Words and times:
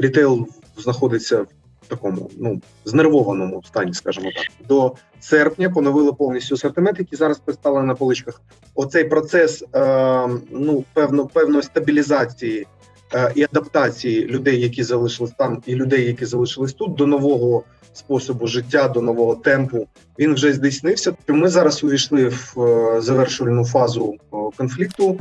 рітейл 0.00 0.46
знаходиться 0.76 1.46
в 1.82 1.86
такому 1.88 2.30
ну 2.38 2.60
знервованому 2.84 3.62
стані, 3.66 3.94
скажімо 3.94 4.30
так. 4.36 4.68
До 4.68 4.94
серпня 5.20 5.70
поновили 5.70 6.12
повністю 6.12 6.54
асортимент, 6.54 6.98
який 6.98 7.18
зараз 7.18 7.38
представлений 7.38 7.88
на 7.88 7.94
поличках. 7.94 8.42
Оцей 8.74 9.04
процес 9.04 9.64
е, 9.74 10.28
ну 10.50 10.84
певно 10.94 11.26
певної 11.26 11.62
стабілізації 11.62 12.66
е, 13.14 13.32
і 13.34 13.42
адаптації 13.42 14.26
людей, 14.26 14.60
які 14.60 14.82
залишились 14.82 15.32
там, 15.38 15.62
і 15.66 15.74
людей, 15.74 16.06
які 16.06 16.24
залишились 16.24 16.72
тут, 16.72 16.94
до 16.94 17.06
нового 17.06 17.64
способу 17.92 18.46
життя, 18.46 18.88
до 18.88 19.02
нового 19.02 19.34
темпу. 19.34 19.86
Він 20.18 20.34
вже 20.34 20.52
здійснився. 20.52 21.14
Ми 21.28 21.48
зараз 21.48 21.84
увійшли 21.84 22.28
в 22.28 22.62
е, 22.62 23.00
завершувальну 23.00 23.64
фазу 23.64 24.14
е, 24.14 24.36
конфлікту. 24.56 25.18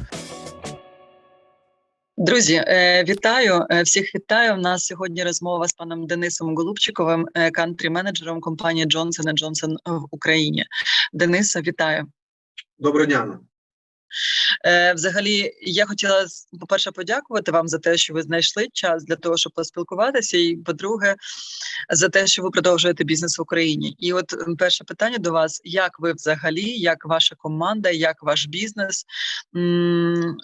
Друзі, 2.21 2.63
е, 2.67 3.03
вітаю 3.03 3.65
е, 3.69 3.81
всіх. 3.83 4.15
Вітаю. 4.15 4.53
У 4.53 4.57
нас 4.57 4.85
сьогодні 4.85 5.23
розмова 5.23 5.67
з 5.67 5.73
паном 5.73 6.07
Денисом 6.07 6.55
Голубчиковим, 6.55 7.27
кантрі-менеджером 7.35 8.39
компанії 8.39 8.87
Johnson 8.87 9.33
Johnson 9.33 9.75
в 9.85 10.05
Україні. 10.11 10.65
Дениса, 11.13 11.61
вітаю. 11.61 12.05
Доброго 12.79 13.05
дня. 13.05 13.39
Е, 14.65 14.93
Взагалі, 14.93 15.51
я 15.61 15.85
хотіла 15.85 16.25
по 16.59 16.67
перше 16.67 16.91
подякувати 16.91 17.51
вам 17.51 17.67
за 17.67 17.77
те, 17.77 17.97
що 17.97 18.13
ви 18.13 18.21
знайшли 18.21 18.67
час 18.73 19.03
для 19.03 19.15
того, 19.15 19.37
щоб 19.37 19.53
поспілкуватися, 19.53 20.37
і 20.37 20.55
по-друге, 20.55 21.15
за 21.89 22.09
те, 22.09 22.27
що 22.27 22.43
ви 22.43 22.49
продовжуєте 22.49 23.03
бізнес 23.03 23.39
в 23.39 23.41
Україні. 23.41 23.95
І 23.99 24.13
от 24.13 24.33
перше 24.57 24.83
питання 24.83 25.17
до 25.17 25.31
вас: 25.31 25.61
як 25.63 25.99
ви 25.99 26.13
взагалі, 26.13 26.69
як 26.69 27.05
ваша 27.05 27.35
команда, 27.35 27.89
як 27.89 28.23
ваш 28.23 28.47
бізнес? 28.47 29.05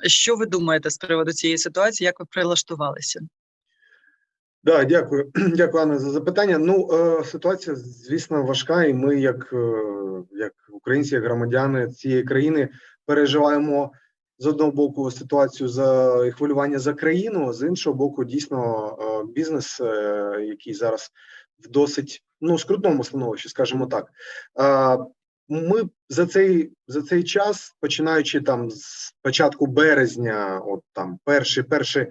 Що 0.04 0.36
ви 0.36 0.46
думаєте 0.46 0.90
з 0.90 0.98
приводу 0.98 1.32
цієї 1.32 1.58
ситуації? 1.58 2.06
Як 2.06 2.20
ви 2.20 2.26
прилаштувалися? 2.26 3.20
Да, 4.66 4.84
дякую, 4.84 5.32
дякую, 5.56 5.84
Анна, 5.84 6.00
за 6.00 6.12
запитання. 6.12 6.58
Ну 6.58 6.90
е, 6.94 7.24
ситуація, 7.24 7.76
звісно, 7.76 8.44
важка, 8.44 8.84
і 8.84 8.94
ми, 8.94 9.20
як 9.20 9.54
е, 9.54 9.84
як 10.32 10.54
українці, 10.70 11.16
як 11.16 11.24
громадяни 11.24 11.88
цієї 11.88 12.24
країни, 12.24 12.70
переживаємо 13.06 13.92
з 14.40 14.46
одного 14.46 14.72
боку 14.72 15.12
ситуацію 15.12 15.70
за 15.70 16.18
хвилювання 16.32 16.80
за 16.80 16.94
країну, 16.94 17.54
з 17.54 17.68
іншого 17.68 17.96
боку, 17.96 18.24
дійсно 18.24 18.90
е, 19.00 19.32
бізнес, 19.34 19.82
е, 19.82 20.46
який 20.50 20.74
зараз 20.74 21.12
в 21.60 21.70
досить 21.70 22.24
ну 22.42 22.58
скрутному 22.58 23.04
становищі, 23.04 23.50
скажімо 23.50 23.86
так. 23.86 24.08
Е, 24.60 24.98
ми 25.50 25.84
за 26.10 26.26
цей 26.26 26.72
за 26.88 27.02
цей 27.02 27.24
час, 27.24 27.76
починаючи 27.80 28.42
там 28.42 28.72
з 28.72 29.14
початку 29.22 29.68
березня, 29.68 30.62
от 30.66 30.82
там 30.94 31.20
перший 31.24 31.64
перший 31.64 32.08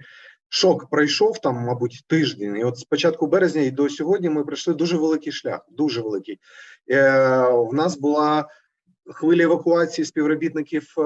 шок 0.49 0.89
пройшов 0.89 1.39
там, 1.39 1.55
мабуть, 1.55 2.03
тиждень. 2.07 2.57
І 2.57 2.63
от 2.63 2.77
з 2.77 2.83
початку 2.83 3.27
березня 3.27 3.61
і 3.61 3.71
до 3.71 3.89
сьогодні 3.89 4.29
ми 4.29 4.43
пройшли 4.43 4.73
дуже 4.73 4.97
великий 4.97 5.33
шлях. 5.33 5.65
Дуже 5.71 6.01
великий. 6.01 6.39
Е, 6.91 7.09
В 7.49 7.73
нас 7.73 7.97
була 7.97 8.47
хвиля 9.13 9.43
евакуації 9.43 10.05
співробітників 10.05 10.93
е, 10.97 11.01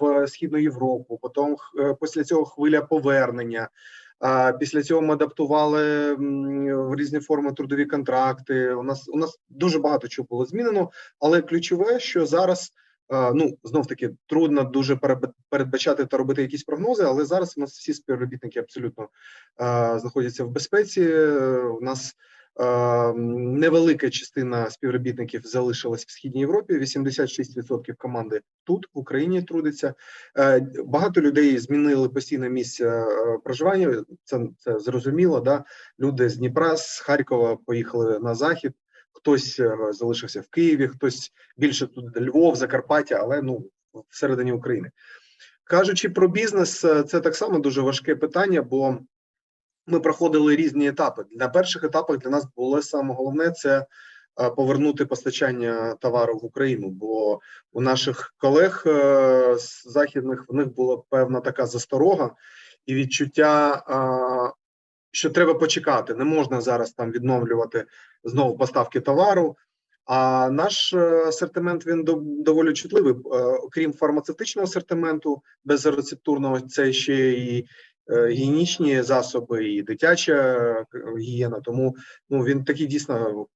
в 0.00 0.26
східну 0.28 0.58
Європу. 0.58 1.18
Потім 1.22 1.56
е, 1.78 1.96
після 2.00 2.24
цього 2.24 2.44
хвиля 2.44 2.80
повернення. 2.80 3.68
Після 4.60 4.82
цього 4.82 5.02
ми 5.02 5.14
адаптували 5.14 6.14
в 6.74 6.96
різні 6.96 7.20
форми 7.20 7.52
трудові 7.52 7.86
контракти. 7.86 8.74
У 8.74 8.82
нас 8.82 9.08
у 9.08 9.18
нас 9.18 9.38
дуже 9.48 9.78
багато 9.78 10.08
чого 10.08 10.26
було 10.30 10.44
змінено, 10.46 10.90
але 11.20 11.42
ключове, 11.42 12.00
що 12.00 12.26
зараз 12.26 12.70
е, 13.12 13.32
ну 13.34 13.58
знов 13.64 13.86
таки 13.86 14.10
трудно 14.26 14.64
дуже 14.64 14.98
передбачати 15.50 16.06
та 16.06 16.16
робити 16.16 16.42
якісь 16.42 16.64
прогнози. 16.64 17.04
Але 17.04 17.24
зараз 17.24 17.54
у 17.56 17.60
нас 17.60 17.72
всі 17.72 17.94
співробітники 17.94 18.58
абсолютно 18.60 19.08
знаходяться 19.96 20.44
в 20.44 20.50
безпеці. 20.50 21.14
У 21.80 21.80
нас 21.80 22.14
Невелика 23.16 24.10
частина 24.10 24.70
співробітників 24.70 25.40
залишилась 25.44 26.04
в 26.06 26.10
східній 26.10 26.40
Європі. 26.40 26.74
86% 26.74 27.94
команди 27.94 28.40
тут 28.64 28.86
в 28.94 28.98
Україні 28.98 29.42
трудиться. 29.42 29.94
Е, 30.38 30.66
багато 30.84 31.20
людей 31.20 31.58
змінили 31.58 32.08
постійне 32.08 32.50
місце 32.50 32.86
е, 32.86 33.38
проживання. 33.44 34.04
Це 34.24 34.40
це 34.58 34.78
зрозуміло. 34.78 35.40
Да, 35.40 35.64
люди 36.00 36.28
з 36.28 36.36
Дніпра, 36.36 36.76
з 36.76 37.00
Харкова 37.00 37.56
поїхали 37.56 38.18
на 38.18 38.34
захід. 38.34 38.72
Хтось 39.12 39.60
е, 39.60 39.76
залишився 39.90 40.40
в 40.40 40.48
Києві, 40.48 40.88
хтось 40.88 41.32
більше 41.56 41.86
тут 41.86 42.20
Львов, 42.20 42.56
Закарпаття, 42.56 43.18
але 43.22 43.42
ну 43.42 43.70
всередині 44.08 44.52
України. 44.52 44.90
Кажучи 45.64 46.08
про 46.08 46.28
бізнес, 46.28 46.80
це 46.80 47.20
так 47.20 47.36
само 47.36 47.58
дуже 47.58 47.80
важке 47.80 48.16
питання, 48.16 48.62
бо 48.62 48.98
ми 49.86 50.00
проходили 50.00 50.56
різні 50.56 50.88
етапи. 50.88 51.24
На 51.30 51.48
перших 51.48 51.84
етапах 51.84 52.18
для 52.18 52.30
нас 52.30 52.46
було 52.56 52.82
саме 52.82 53.14
головне 53.14 53.50
це 53.50 53.86
е, 54.40 54.50
повернути 54.50 55.06
постачання 55.06 55.94
товару 55.94 56.38
в 56.38 56.44
Україну. 56.44 56.88
Бо 56.88 57.40
у 57.72 57.80
наших 57.80 58.34
колег 58.38 58.82
е, 58.86 59.56
з 59.58 59.82
західних 59.92 60.44
в 60.48 60.54
них 60.54 60.74
була 60.74 61.02
певна 61.10 61.40
така 61.40 61.66
засторога 61.66 62.30
і 62.86 62.94
відчуття, 62.94 63.82
е, 63.88 64.52
що 65.10 65.30
треба 65.30 65.54
почекати. 65.54 66.14
Не 66.14 66.24
можна 66.24 66.60
зараз 66.60 66.92
там 66.92 67.10
відновлювати 67.10 67.84
знову 68.24 68.56
поставки 68.56 69.00
товару. 69.00 69.56
А 70.06 70.50
наш 70.50 70.94
асортимент 70.94 71.86
він 71.86 72.04
доволі 72.44 72.72
чутливий. 72.72 73.14
Окрім 73.62 73.92
фармацевтичного 73.92 74.64
асортименту 74.64 75.42
безрецептурного, 75.64 76.60
це 76.60 76.92
ще 76.92 77.30
і 77.30 77.66
гігієнічні 78.10 79.02
засоби 79.02 79.68
і 79.68 79.82
дитяча 79.82 80.32
е, 80.32 80.84
гігієна. 81.18 81.60
Тому 81.60 81.96
ну 82.30 82.44
він 82.44 82.64
такий 82.64 82.86
дійсно 82.86 83.46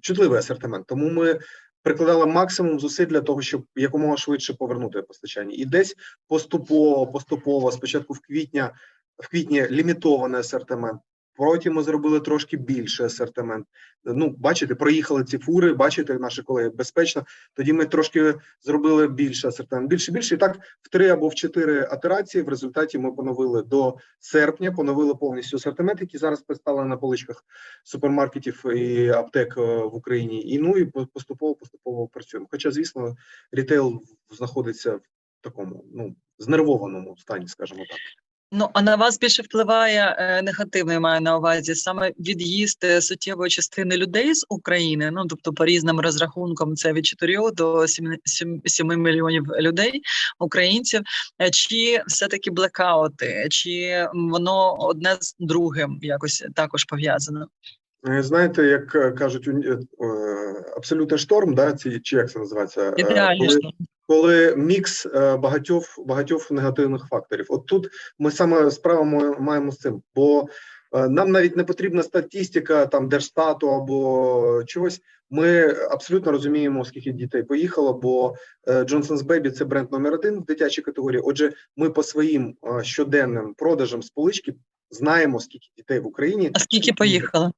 чутливий 0.00 0.38
асортимент. 0.38 0.86
Тому 0.86 1.10
ми 1.10 1.38
прикладали 1.82 2.26
максимум 2.26 2.80
зусиль 2.80 3.06
для 3.06 3.20
того, 3.20 3.42
щоб 3.42 3.64
якомога 3.76 4.16
швидше 4.16 4.54
повернути 4.54 5.02
постачання, 5.02 5.54
і 5.54 5.64
десь 5.64 5.94
поступово, 6.28 7.06
поступово, 7.06 7.72
спочатку 7.72 8.12
в 8.12 8.20
квітня, 8.20 8.74
в 9.18 9.28
квітні 9.28 9.66
лімітований 9.70 10.40
асортимент. 10.40 11.00
Потім 11.36 11.74
ми 11.74 11.82
зробили 11.82 12.20
трошки 12.20 12.56
більше 12.56 13.04
асортимент. 13.04 13.66
Ну, 14.04 14.34
бачите, 14.38 14.74
проїхали 14.74 15.24
ці 15.24 15.38
фури, 15.38 15.74
бачите, 15.74 16.18
наші 16.18 16.42
колеги 16.42 16.68
безпечно. 16.68 17.24
Тоді 17.54 17.72
ми 17.72 17.86
трошки 17.86 18.34
зробили 18.62 19.08
більше 19.08 19.48
асортимент, 19.48 19.90
більше 19.90 20.12
більше. 20.12 20.34
І 20.34 20.38
так 20.38 20.58
в 20.82 20.88
три 20.88 21.08
або 21.08 21.28
в 21.28 21.34
чотири 21.34 21.80
атерації. 21.90 22.44
В 22.44 22.48
результаті 22.48 22.98
ми 22.98 23.12
поновили 23.12 23.62
до 23.62 23.96
серпня, 24.18 24.72
поновили 24.72 25.14
повністю 25.14 25.56
асортимент, 25.56 26.00
який 26.00 26.20
зараз 26.20 26.42
представлений 26.42 26.90
на 26.90 26.96
поличках 26.96 27.44
супермаркетів 27.84 28.64
і 28.76 29.08
аптек 29.08 29.54
е, 29.58 29.60
в 29.76 29.94
Україні. 29.94 30.42
І 30.50 30.58
ну 30.58 30.76
і 30.76 30.84
поступово 30.84 31.54
поступово 31.54 32.08
працюємо. 32.08 32.46
Хоча, 32.50 32.70
звісно, 32.70 33.16
рітейл 33.52 34.02
знаходиться 34.30 34.94
в 34.94 35.00
такому 35.40 35.84
ну 35.94 36.16
знервованому 36.38 37.16
стані, 37.16 37.48
скажімо 37.48 37.84
так. 37.88 38.23
Ну 38.52 38.68
а 38.72 38.82
на 38.82 38.96
вас 38.96 39.18
більше 39.18 39.42
впливає 39.42 40.16
е, 40.18 40.42
негативно, 40.42 40.92
я 40.92 41.00
маю 41.00 41.20
на 41.20 41.38
увазі 41.38 41.74
саме 41.74 42.12
від'їзд 42.18 42.84
е, 42.84 43.00
суттєвої 43.00 43.50
частини 43.50 43.96
людей 43.96 44.34
з 44.34 44.46
України. 44.48 45.10
Ну 45.10 45.26
тобто, 45.26 45.52
по 45.52 45.64
різним 45.64 46.00
розрахункам, 46.00 46.76
це 46.76 46.92
від 46.92 47.06
4 47.06 47.36
до 47.52 47.88
7, 47.88 48.16
7, 48.24 48.62
7 48.64 48.86
мільйонів 48.86 49.44
людей, 49.58 50.02
українців. 50.38 51.00
Е, 51.42 51.50
чи 51.50 52.02
все 52.06 52.28
таки 52.28 52.50
блекаути, 52.50 53.46
чи 53.50 54.06
воно 54.14 54.74
одне 54.78 55.16
з 55.20 55.36
другим 55.38 55.98
якось 56.02 56.44
також 56.54 56.84
пов'язано? 56.84 57.46
Е, 58.08 58.22
знаєте, 58.22 58.64
як 58.64 59.16
кажуть, 59.18 59.48
абсолютний 60.76 61.18
шторм, 61.18 61.54
да, 61.54 61.72
ці 61.72 62.00
чи 62.00 62.16
як 62.16 62.30
це 62.30 62.38
називається? 62.38 62.94
Ідеальний 62.96 63.50
шторм 63.50 63.72
коли 64.06 64.56
мікс 64.56 65.06
е, 65.06 65.36
багатьох 65.36 65.98
багатьох 66.06 66.50
негативних 66.50 67.06
факторів. 67.06 67.46
От 67.48 67.66
тут 67.66 67.88
ми 68.18 68.30
саме 68.30 68.70
справу 68.70 69.04
маємо 69.40 69.72
з 69.72 69.78
цим, 69.78 70.02
бо 70.14 70.48
е, 70.92 71.08
нам 71.08 71.30
навіть 71.30 71.56
не 71.56 71.64
потрібна 71.64 72.02
статистика 72.02 72.86
там 72.86 73.08
держстату 73.08 73.70
або 73.70 74.62
чогось. 74.66 75.00
Ми 75.30 75.76
абсолютно 75.90 76.32
розуміємо, 76.32 76.84
скільки 76.84 77.12
дітей 77.12 77.42
поїхало, 77.42 77.92
бо 77.92 78.34
е, 78.68 78.82
Johnson's 78.82 79.22
Baby– 79.22 79.50
це 79.52 79.64
бренд 79.64 79.92
номер 79.92 80.14
один 80.14 80.40
в 80.40 80.44
дитячій 80.44 80.82
категорії. 80.82 81.22
Отже, 81.24 81.52
ми 81.76 81.90
по 81.90 82.02
своїм 82.02 82.56
щоденним 82.82 83.54
продажам 83.54 84.02
з 84.02 84.10
полички 84.10 84.54
знаємо, 84.90 85.40
скільки 85.40 85.66
дітей 85.76 86.00
в 86.00 86.06
Україні. 86.06 86.50
А 86.54 86.58
скільки 86.58 86.92
поїхало? 86.92 87.52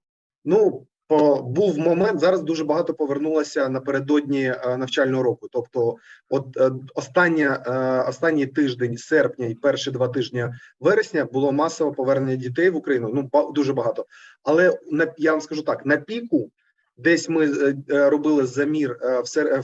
Ну 0.45 0.87
був 1.09 1.79
момент 1.79 2.21
зараз. 2.21 2.43
Дуже 2.43 2.65
багато 2.65 2.95
повернулося 2.95 3.69
напередодні 3.69 4.43
е, 4.43 4.77
навчального 4.77 5.23
року. 5.23 5.49
Тобто, 5.53 5.97
от 6.29 6.57
е, 6.57 6.71
остання 6.95 7.63
е, 7.67 8.09
останній 8.09 8.47
тиждень 8.47 8.97
серпня 8.97 9.47
і 9.47 9.55
перші 9.55 9.91
два 9.91 10.09
тижні 10.09 10.49
вересня 10.81 11.25
було 11.25 11.53
масове 11.53 11.93
повернення 11.93 12.37
дітей 12.37 12.71
в 12.71 12.77
Україну. 12.77 13.11
Ну 13.33 13.53
дуже 13.53 13.73
багато. 13.73 14.07
Але 14.43 14.79
на 14.91 15.07
я 15.19 15.33
вам 15.33 15.41
скажу 15.41 15.63
так: 15.63 15.87
на 15.87 15.97
піку, 15.97 16.51
десь 16.97 17.29
ми 17.29 17.75
робили 17.89 18.47
замір 18.47 18.99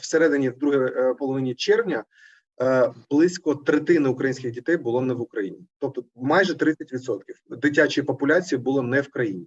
всередині 0.00 0.50
в 0.50 0.58
другій 0.58 1.14
половині 1.18 1.54
червня. 1.54 2.04
близько 3.10 3.54
третини 3.54 4.08
українських 4.08 4.52
дітей 4.52 4.76
було 4.76 5.00
не 5.00 5.14
в 5.14 5.20
Україні, 5.20 5.58
тобто 5.78 6.04
майже 6.16 6.52
30% 6.52 7.20
дитячої 7.50 8.04
популяції 8.04 8.58
було 8.58 8.82
не 8.82 9.00
в 9.00 9.08
країні. 9.08 9.46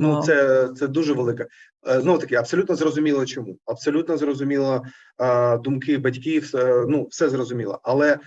Ну, 0.00 0.22
це, 0.22 0.68
це 0.76 0.88
дуже 0.88 1.12
велика. 1.12 1.46
Знову 1.82 2.18
таки, 2.18 2.34
абсолютно 2.34 2.74
зрозуміло, 2.76 3.26
чому. 3.26 3.58
Абсолютно 3.66 4.16
зрозуміло 4.16 4.82
е, 5.20 5.58
думки 5.58 5.98
батьків, 5.98 6.50
е, 6.54 6.84
ну, 6.88 7.06
все 7.10 7.28
зрозуміло. 7.28 7.80
Але 7.82 8.18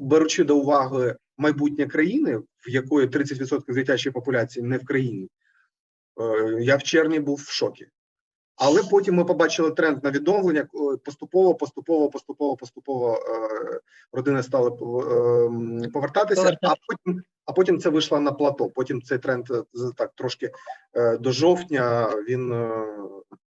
беручи 0.00 0.44
до 0.44 0.56
уваги 0.56 1.16
майбутнє 1.38 1.86
країни, 1.86 2.36
в 2.36 2.70
якої 2.70 3.06
30% 3.06 3.74
дитячої 3.74 4.12
популяції 4.12 4.66
не 4.66 4.78
в 4.78 4.84
країні, 4.84 5.28
е, 6.20 6.58
я 6.60 6.76
в 6.76 6.82
червні 6.82 7.20
був 7.20 7.36
в 7.36 7.50
шокі. 7.52 7.86
Але 8.56 8.82
потім 8.90 9.14
ми 9.14 9.24
побачили 9.24 9.70
тренд 9.70 10.04
на 10.04 10.10
відновлення. 10.10 10.60
е, 10.60 10.96
Поступово, 11.04 11.54
поступово, 11.54 12.10
поступово, 12.10 12.56
поступово 12.56 13.14
е, 13.16 13.80
родини 14.12 14.42
стали 14.42 14.70
пов- 14.70 15.84
е, 15.84 15.88
повертатися, 15.88 16.42
а 16.62 16.74
потім, 16.88 17.22
а 17.48 17.52
потім 17.52 17.78
це 17.78 17.90
вийшло 17.90 18.20
на 18.20 18.32
плато. 18.32 18.68
Потім 18.68 19.02
цей 19.02 19.18
тренд 19.18 19.50
е, 19.50 19.62
так 19.96 20.12
трошки 20.14 20.50
е, 20.94 21.18
до 21.18 21.32
жовтня 21.32 22.10
він 22.28 22.52
е, 22.52 22.86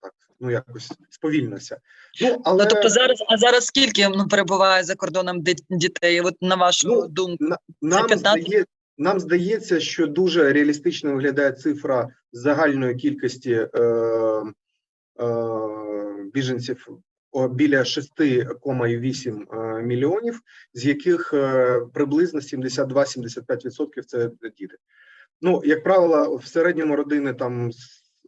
так 0.02 0.14
ну 0.40 0.52
якось 0.52 0.92
сповільнився. 1.10 1.78
Ну 2.22 2.42
але 2.46 2.64
Ну, 2.64 2.70
тобто 2.70 2.90
зараз, 2.90 3.24
а 3.28 3.38
зараз 3.38 3.66
скільки 3.66 4.10
ну, 4.10 4.28
перебуває 4.28 4.84
за 4.84 4.96
кордоном 4.96 5.44
дітей? 5.70 6.22
От 6.22 6.36
на 6.42 6.56
вашу 6.56 6.88
Ну, 6.88 7.08
думку, 7.08 7.46
нам 7.82 8.10
здає, 8.10 8.66
нам 8.98 9.20
здається, 9.20 9.80
що 9.80 10.08
дуже 10.08 10.54
реалістично 10.54 11.14
виглядає 11.14 11.52
цифра 11.52 12.08
загальної 12.32 12.96
кількості 12.96 13.54
е, 13.54 13.80
е, 15.20 15.34
біженців 16.34 16.88
біля 17.34 17.80
6,8 17.80 19.46
е, 19.54 19.82
мільйонів, 19.82 20.42
з 20.74 20.86
яких 20.86 21.34
е, 21.34 21.80
приблизно 21.94 22.40
72-75% 22.40 24.04
це 24.06 24.32
діти. 24.58 24.76
Ну, 25.42 25.62
як 25.66 25.84
правило, 25.84 26.36
в 26.36 26.46
середньому 26.46 26.96
родини 26.96 27.34
там 27.34 27.72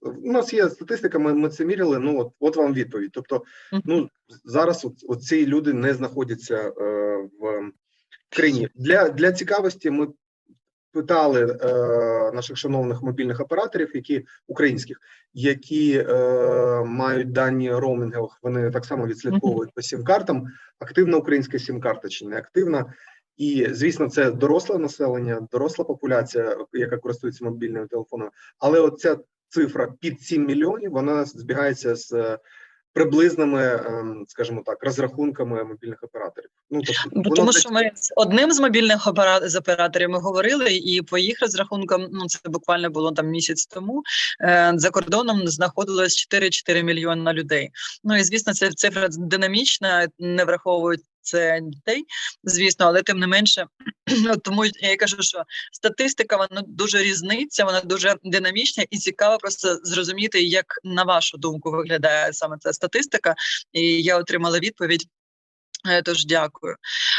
у 0.02 0.32
нас 0.32 0.54
є 0.54 0.70
статистика, 0.70 1.20
ми, 1.20 1.34
ми 1.34 1.50
це 1.50 1.66
міряли. 1.66 2.00
Ну 2.00 2.20
от, 2.20 2.34
от 2.40 2.56
вам 2.56 2.74
відповідь. 2.74 3.12
Тобто, 3.14 3.44
ну 3.86 4.10
зараз 4.46 4.88
от, 5.08 5.24
ці 5.24 5.46
люди 5.46 5.74
не 5.74 5.94
знаходяться 5.94 6.58
е, 6.58 6.72
в 7.40 7.72
в 8.32 8.36
країні. 8.36 8.70
Для, 8.76 9.10
для 9.10 9.32
цікавості 9.32 9.90
ми 9.90 10.08
питали 10.92 11.58
е, 11.62 12.32
наших 12.32 12.58
шановних 12.58 13.02
мобільних 13.02 13.40
операторів, 13.40 13.92
які 13.94 14.26
українських, 14.48 14.98
які 15.34 16.06
е, 16.10 16.84
мають 16.86 17.32
дані 17.32 17.72
роумінгових, 17.72 18.40
вони 18.44 18.72
так 18.72 18.86
само 18.86 19.08
відслідковують 19.08 19.74
по 19.74 19.82
сім-картам. 19.82 20.48
Активна 20.80 21.18
українська 21.18 21.60
сім-карта 21.60 22.10
чи 22.10 22.26
не 22.26 22.38
активна. 22.38 22.94
І 23.38 23.68
звісно, 23.72 24.10
це 24.10 24.32
доросле 24.32 24.78
населення, 24.78 25.48
доросла 25.52 25.86
популяція, 25.86 26.58
яка 26.74 26.98
користується 26.98 27.46
мобільними 27.46 27.88
телефонами. 27.88 28.32
Але 28.60 28.80
оця 28.80 29.18
цифра 29.50 29.94
під 30.00 30.22
7 30.22 30.46
мільйонів 30.46 30.92
вона 30.92 31.26
збігається 31.26 31.96
з 31.96 32.38
приблизними, 32.94 33.64
ем, 33.86 34.26
скажімо 34.28 34.62
так, 34.66 34.84
розрахунками 34.84 35.64
мобільних 35.64 36.04
операторів. 36.04 36.50
Ну 36.72 36.82
тобто, 36.82 37.10
воно 37.14 37.36
тому 37.36 37.54
що 37.54 37.70
ми 37.70 37.92
з 37.96 38.14
одним 38.16 38.52
з 38.52 38.60
мобільних 38.60 39.08
з 39.42 39.56
операторів 39.56 40.10
ми 40.10 40.20
говорили, 40.20 40.76
і 40.76 41.02
по 41.02 41.18
їх 41.18 41.42
розрахункам, 41.42 42.08
ну 42.12 42.28
це 42.28 42.40
буквально 42.46 42.90
було 42.90 43.12
там 43.12 43.28
місяць 43.28 43.66
тому. 43.66 44.04
Е, 44.42 44.74
за 44.76 44.90
кордоном 44.90 45.48
знаходилось 45.48 46.28
4-4 46.34 46.84
мільйона 46.84 47.34
людей. 47.34 47.70
Ну 48.04 48.18
і 48.18 48.24
звісно, 48.24 48.54
це 48.54 48.70
цифра 48.70 49.08
динамічна, 49.12 50.08
не 50.20 50.46
враховують 50.46 51.02
це 51.22 51.60
дітей, 51.64 52.06
звісно, 52.44 52.86
але 52.86 53.04
тим 53.04 53.20
не 53.20 53.28
менше, 53.28 53.66
тому 54.44 54.66
я 54.66 54.98
кажу, 54.98 55.18
що 55.20 55.44
статистика 55.72 56.38
вона 56.38 56.64
дуже 56.68 57.04
різниця, 57.04 57.66
вона 57.66 57.82
дуже 57.82 58.16
динамічна 58.24 58.86
і 58.90 58.98
цікаво 58.98 59.38
просто 59.38 59.80
зрозуміти, 59.84 60.44
як 60.44 60.66
на 60.84 61.04
вашу 61.04 61.38
думку 61.38 61.72
виглядає 61.72 62.34
саме 62.34 62.58
ця 62.60 62.74
статистика. 62.74 63.36
І 63.72 64.02
я 64.02 64.18
отримала 64.18 64.60
відповідь. 64.60 65.08
Е, 65.90 66.02
Тож 66.02 66.26
дякую. 66.26 66.76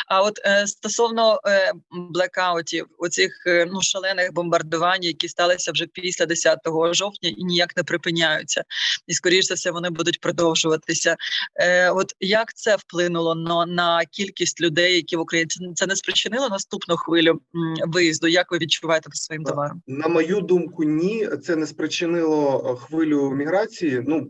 А 0.09 0.23
от 0.23 0.41
е, 0.45 0.67
стосовно 0.67 1.41
е, 1.47 1.73
блекаутів, 1.91 2.87
оцих 2.99 3.47
е, 3.47 3.67
ну 3.73 3.83
шалених 3.83 4.33
бомбардувань, 4.33 5.03
які 5.03 5.29
сталися 5.29 5.73
вже 5.73 5.87
після 5.87 6.27
10 6.27 6.59
жовтня 6.93 7.29
і 7.29 7.45
ніяк 7.45 7.77
не 7.77 7.83
припиняються, 7.83 8.65
і 9.07 9.15
скоріш 9.15 9.45
за 9.45 9.55
все 9.55 9.71
вони 9.71 9.91
будуть 9.91 10.21
продовжуватися. 10.21 11.17
Е, 11.57 11.91
от 11.91 12.13
як 12.21 12.55
це 12.55 12.77
вплинуло 12.77 13.35
на, 13.35 13.67
на 13.67 14.05
кількість 14.05 14.61
людей, 14.61 14.95
які 14.95 15.17
в 15.17 15.21
Україні 15.21 15.49
це, 15.49 15.61
це 15.75 15.87
не 15.87 15.97
спричинило 15.97 16.49
наступну 16.49 16.97
хвилю 16.97 17.41
виїзду? 17.87 18.29
Як 18.29 18.53
ви 18.53 18.59
відчуваєте 18.59 19.11
по 19.11 19.17
своїм 19.17 19.45
Так. 19.45 19.53
товарам? 19.53 19.83
На 19.87 20.09
мою 20.09 20.41
думку, 20.41 20.85
ні, 20.85 21.29
це 21.43 21.57
не 21.57 21.67
спричинило 21.67 22.71
е, 22.71 22.87
хвилю 22.87 23.31
міграції. 23.31 24.05
Ну 24.07 24.29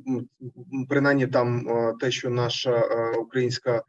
принаймні 0.88 1.26
там 1.26 1.68
е, 1.68 1.94
те, 2.00 2.10
що 2.10 2.30
наша 2.30 2.70
е, 2.70 3.16
українська 3.18 3.70
е, 3.72 3.78
е, 3.78 3.82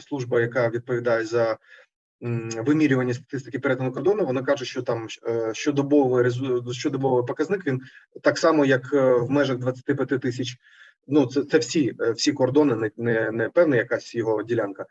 служба, 0.00 0.40
яка 0.40 0.70
відповідає 0.70 1.24
за 1.24 1.58
вимірювання 2.66 3.14
статистики 3.14 3.58
перетину 3.58 3.92
кордону, 3.92 4.26
вона 4.26 4.42
каже, 4.42 4.64
що 4.64 4.82
там 4.82 5.06
е, 5.28 5.54
щодобовий 5.54 6.32
щодобовий 6.72 7.26
показник 7.26 7.66
він 7.66 7.80
так 8.22 8.38
само, 8.38 8.64
як 8.64 8.92
е, 8.92 9.12
в 9.12 9.30
межах 9.30 9.58
25 9.58 10.20
тисяч. 10.20 10.56
Ну, 11.06 11.26
це, 11.26 11.42
це 11.42 11.58
всі, 11.58 11.94
е, 12.00 12.12
всі 12.12 12.32
кордони, 12.32 12.74
не, 12.74 12.90
не, 12.96 13.30
не 13.30 13.48
певна 13.48 13.76
якась 13.76 14.14
його 14.14 14.42
ділянка. 14.42 14.86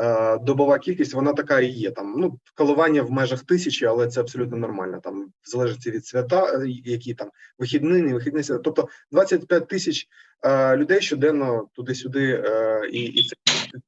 Е, 0.00 0.38
добова 0.38 0.78
кількість, 0.78 1.14
вона 1.14 1.32
така 1.32 1.60
і 1.60 1.66
є. 1.66 1.90
Там 1.90 2.14
ну 2.18 2.38
коливання 2.54 3.02
в 3.02 3.10
межах 3.10 3.44
тисячі, 3.44 3.86
але 3.86 4.08
це 4.08 4.20
абсолютно 4.20 4.56
нормально. 4.56 5.00
Там 5.04 5.24
в 5.42 5.50
залежності 5.50 5.90
від 5.90 6.06
свята, 6.06 6.44
е, 6.44 6.68
які 6.84 7.14
там 7.14 7.30
вихідні, 7.58 8.02
не 8.02 8.14
вихідні 8.14 8.42
свята. 8.42 8.62
Тобто 8.62 8.88
25 9.12 9.68
тисяч 9.68 10.06
е, 10.44 10.76
людей 10.76 11.00
щоденно 11.00 11.68
туди-сюди, 11.74 12.42
е, 12.46 12.80
і, 12.92 13.04
і 13.04 13.28
це, 13.28 13.36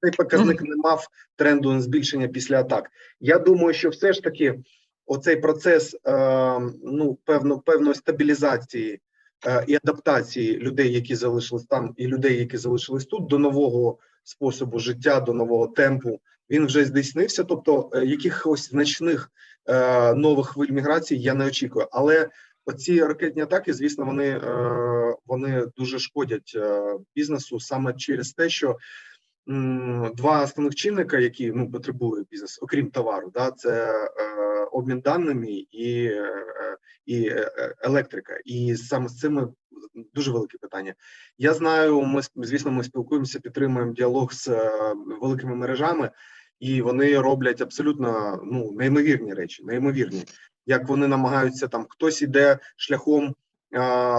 цей 0.01 0.11
показник 0.11 0.63
не 0.63 0.77
мав 0.77 1.07
тренду 1.37 1.73
на 1.73 1.81
збільшення 1.81 2.29
після 2.29 2.61
атак. 2.61 2.91
Я 3.21 3.39
думаю, 3.39 3.75
що 3.75 3.89
все 3.89 4.13
ж 4.13 4.23
таки 4.23 4.61
оцей 5.07 5.37
процес 5.37 5.97
е, 6.07 6.61
ну 6.85 7.19
певно 7.25 7.59
певної 7.59 7.95
стабілізації 7.95 9.01
і 9.67 9.75
адаптації 9.75 10.59
людей, 10.59 10.93
які 10.93 11.15
залишились 11.15 11.65
там, 11.65 11.95
і 11.97 12.07
людей, 12.07 12.39
які 12.39 12.57
залишились 12.57 13.07
тут, 13.07 13.27
до 13.27 13.39
нового 13.39 13.99
способу 14.25 14.79
життя, 14.79 15.21
до 15.21 15.33
нового 15.33 15.67
темпу. 15.67 16.21
Він 16.51 16.67
вже 16.67 16.85
здійснився. 16.85 17.45
Тобто, 17.45 17.91
е, 17.95 18.05
якихось 18.05 18.71
значних 18.71 19.31
е, 19.67 20.15
нових 20.15 20.47
хвиль 20.47 20.71
міграції 20.71 21.21
я 21.21 21.35
не 21.35 21.47
очікую. 21.47 21.87
Але 21.93 22.29
оці 22.65 23.05
ракетні 23.05 23.43
атаки, 23.43 23.73
звісно, 23.73 24.05
вони, 24.05 24.29
е, 24.29 25.17
вони 25.27 25.67
дуже 25.77 25.99
шкодять 25.99 26.53
е, 26.57 26.83
бізнесу 27.15 27.61
саме 27.61 27.93
через 27.93 28.33
те, 28.33 28.49
що 28.49 28.77
два 30.17 30.43
основних 30.43 30.75
чинника, 30.75 31.19
які 31.19 31.53
ну 31.53 31.71
потребує 31.71 32.25
бізнес, 32.31 32.59
окрім 32.63 32.91
товару, 32.91 33.31
да, 33.35 33.51
це 33.51 33.93
е, 33.93 34.65
обмін 34.73 35.01
даними 35.01 35.67
і, 35.71 36.05
е, 36.05 36.77
і 37.07 37.29
е, 37.29 37.75
електрика. 37.83 38.39
І 38.45 38.77
саме 38.77 39.09
з 39.09 39.19
цими 39.19 39.49
дуже 40.15 40.31
велике 40.31 40.59
питання. 40.59 40.95
Я 41.39 41.55
знаю, 41.55 42.03
ми 42.03 42.21
звісно, 42.37 42.71
ми 42.71 42.85
спілкуємося, 42.85 43.41
підтримуємо 43.41 43.93
діалог 43.93 44.33
з 44.33 44.49
е, 44.49 44.71
великими 45.21 45.55
мережами, 45.55 46.11
і 46.61 46.83
вони 46.83 47.19
роблять 47.19 47.61
абсолютно 47.61 48.41
ну 48.45 48.73
неймовірні 48.73 49.35
речі, 49.35 49.65
неймовірні. 49.65 50.25
Як 50.67 50.89
вони 50.89 51.09
намагаються 51.09 51.69
там, 51.69 51.87
хтось 51.89 52.23
іде 52.23 52.59
шляхом. 52.77 53.35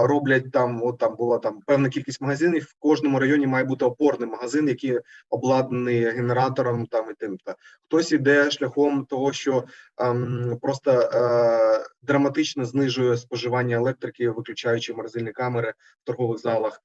Роблять 0.02 0.52
там, 0.52 0.82
от 0.82 0.98
там 0.98 1.16
була 1.16 1.38
там 1.38 1.60
певна 1.66 1.88
кількість 1.88 2.20
магазинів. 2.20 2.62
В 2.62 2.74
кожному 2.78 3.18
районі 3.18 3.46
має 3.46 3.64
бути 3.64 3.84
опорний 3.84 4.28
магазин, 4.28 4.68
який 4.68 5.00
обладнаний 5.30 6.04
генератором. 6.04 6.86
Там 6.86 7.10
і 7.10 7.14
тим 7.14 7.36
та 7.44 7.54
хтось 7.84 8.12
іде 8.12 8.50
шляхом 8.50 9.04
того, 9.04 9.32
що 9.32 9.64
ем, 9.98 10.58
просто 10.62 10.90
е, 10.90 11.86
драматично 12.02 12.64
знижує 12.64 13.16
споживання 13.16 13.76
електрики, 13.76 14.30
виключаючи 14.30 14.94
морозильні 14.94 15.32
камери 15.32 15.74
в 16.02 16.04
торгових 16.04 16.38
залах, 16.38 16.80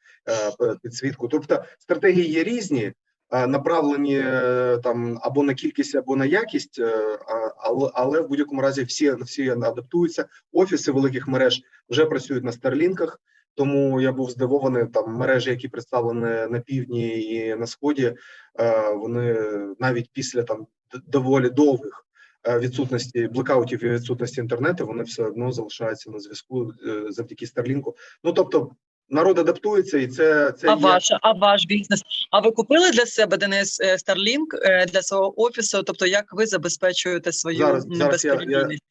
е, 0.62 0.76
підсвітку. 0.84 1.28
Тобто 1.28 1.64
стратегії 1.80 2.32
є 2.32 2.44
різні, 2.44 2.94
направлені 3.32 4.20
е, 4.20 4.80
там 4.84 5.20
або 5.22 5.44
на 5.44 5.54
кількість, 5.54 5.96
або 5.96 6.16
на 6.16 6.26
якість, 6.26 6.80
е, 6.80 7.20
але, 7.58 7.92
але 7.94 8.22
в 8.22 8.28
будь-якому 8.28 8.62
разі 8.62 8.84
всі 8.84 9.12
всі 9.12 9.50
адаптуються. 9.50 10.26
Офіси 10.52 10.92
великих 10.92 11.28
мереж 11.28 11.62
вже 11.90 12.06
працюють 12.06 12.44
на 12.44 12.52
старлінках. 12.52 13.22
Тому 13.56 14.02
я 14.02 14.12
був 14.12 14.32
здивований 14.32 14.86
там 14.88 15.14
мережі, 15.14 15.50
які 15.50 15.68
представлені 15.68 16.52
на 16.52 16.60
півдні 16.60 17.22
і 17.22 17.56
на 17.56 17.68
сході. 17.68 18.16
е, 18.60 18.94
Вони 18.94 19.38
навіть 19.80 20.10
після 20.14 20.44
там 20.44 20.68
доволі 21.08 21.50
довгих 21.50 22.06
е, 22.48 22.60
відсутності 22.60 23.28
блекаутів 23.28 23.84
і 23.84 23.90
відсутності 23.90 24.42
інтернету, 24.42 24.86
вони 24.86 25.04
все 25.04 25.24
одно 25.24 25.52
залишаються 25.52 26.12
на 26.12 26.20
зв'язку 26.20 26.74
е, 26.88 27.06
завдяки 27.10 27.46
Старлінку. 27.48 27.96
Ну 28.24 28.34
тобто, 28.34 28.72
народ 29.10 29.40
адаптується, 29.40 29.98
і 29.98 30.08
це 30.08 30.52
це 30.52 30.68
А 30.68 30.72
є- 30.76 30.78
ваша, 30.84 31.20
а 31.22 31.32
ваш 31.34 31.66
бізнес? 31.66 32.02
А 32.32 32.40
ви 32.40 32.52
купили 32.52 32.92
для 32.92 33.06
себе 33.06 33.38
Денис 33.38 33.80
е, 33.82 33.96
Starlink 33.96 34.46
е, 34.64 34.86
для 34.86 35.02
свого 35.02 35.42
офісу? 35.42 35.84
Тобто, 35.84 36.06
як 36.06 36.26
ви 36.34 36.46
забезпечуєте 36.46 37.32
свою 37.32 37.58
Зараз- 37.58 37.86
зараз 37.92 38.26
я- 38.26 38.32
я- 38.34 38.38
безперебійність? 38.40 38.84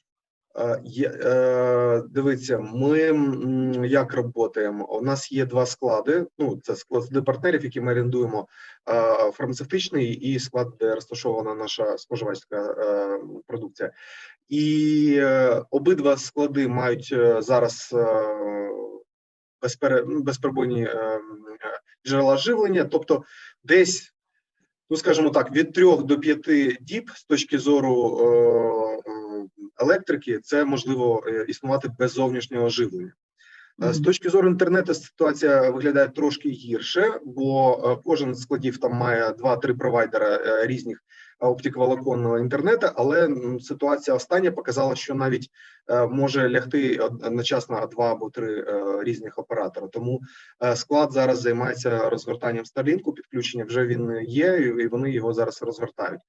Е, 0.59 0.81
е, 1.25 2.03
дивіться, 2.11 2.59
ми 2.59 2.99
як 3.89 4.33
працюємо? 4.33 4.87
У 4.97 5.03
нас 5.03 5.33
є 5.33 5.47
два 5.47 5.67
склади. 5.67 6.27
Ну, 6.39 6.59
це 6.63 6.77
склади 6.77 7.23
партнерів, 7.23 7.65
які 7.65 7.81
ми 7.81 7.93
орендуємо. 7.93 8.49
е, 8.91 9.31
Фармацевтичний 9.33 10.13
і 10.15 10.39
склад, 10.39 10.69
де 10.81 10.95
розташована 10.95 11.55
наша 11.55 11.99
споживацька 11.99 12.57
е, 12.79 13.19
продукція. 13.47 13.91
І 14.49 15.15
е, 15.19 15.63
обидва 15.71 16.17
склади 16.17 16.69
мають 16.69 17.09
е, 17.13 17.43
зараз 17.43 17.91
е, 17.93 18.05
безперебойні 20.23 20.83
е, 20.83 20.89
е, 20.89 21.21
джерела 22.07 22.37
живлення, 22.37 22.85
тобто 22.85 23.25
десь. 23.65 24.15
Ну, 24.91 24.97
скажімо 24.97 25.31
так, 25.31 25.53
від 25.53 25.73
трьох 25.73 26.05
до 26.05 26.19
п'яти 26.19 26.79
діб 26.81 27.11
з 27.15 27.25
точки 27.25 27.59
зору 27.59 28.19
е, 28.21 29.11
е, 29.11 29.47
електрики, 29.79 30.39
це 30.39 30.65
можливо 30.65 31.25
існувати 31.49 31.89
без 31.99 32.13
зовнішнього 32.13 32.69
живлення. 32.69 33.13
З 33.79 34.01
точки 34.01 34.29
зору 34.29 34.49
інтернету 34.49 34.95
ситуація 34.95 35.71
виглядає 35.71 36.09
трошки 36.09 36.49
гірше, 36.49 37.21
бо 37.25 38.03
кожен 38.05 38.35
з 38.35 38.43
складів 38.43 38.79
там 38.79 38.93
має 38.93 39.33
два-три 39.33 39.75
провайдера 39.75 40.67
різних 40.67 41.05
оптиковолоконного 41.41 42.39
інтернету, 42.39 42.87
але 42.95 43.29
ситуація 43.61 44.17
остання 44.17 44.53
показала, 44.53 44.97
що 44.97 45.15
навіть 45.15 45.51
е, 45.91 46.07
може 46.07 46.51
лягти 46.51 46.99
одночасно 46.99 47.87
два 47.87 48.13
або 48.13 48.31
три 48.31 48.61
е, 48.61 49.03
різних 49.03 49.39
оператора. 49.39 49.89
Тому 49.89 50.21
е, 50.63 50.77
склад 50.77 51.13
зараз 51.13 51.41
займається 51.41 52.09
розгортанням 52.11 52.65
Starlink, 52.65 53.13
підключення 53.13 53.65
вже 53.65 53.87
він 53.87 54.21
є, 54.23 54.57
і 54.57 54.87
вони 54.87 55.11
його 55.11 55.33
зараз 55.33 55.63
розгортають. 55.63 56.21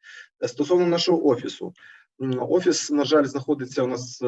Стосовно 0.48 0.88
нашого 0.88 1.28
офісу. 1.28 1.74
Офіс, 2.40 2.92
на 2.92 3.04
жаль, 3.04 3.26
знаходиться 3.26 3.84
у 3.84 3.88
нас 3.88 4.22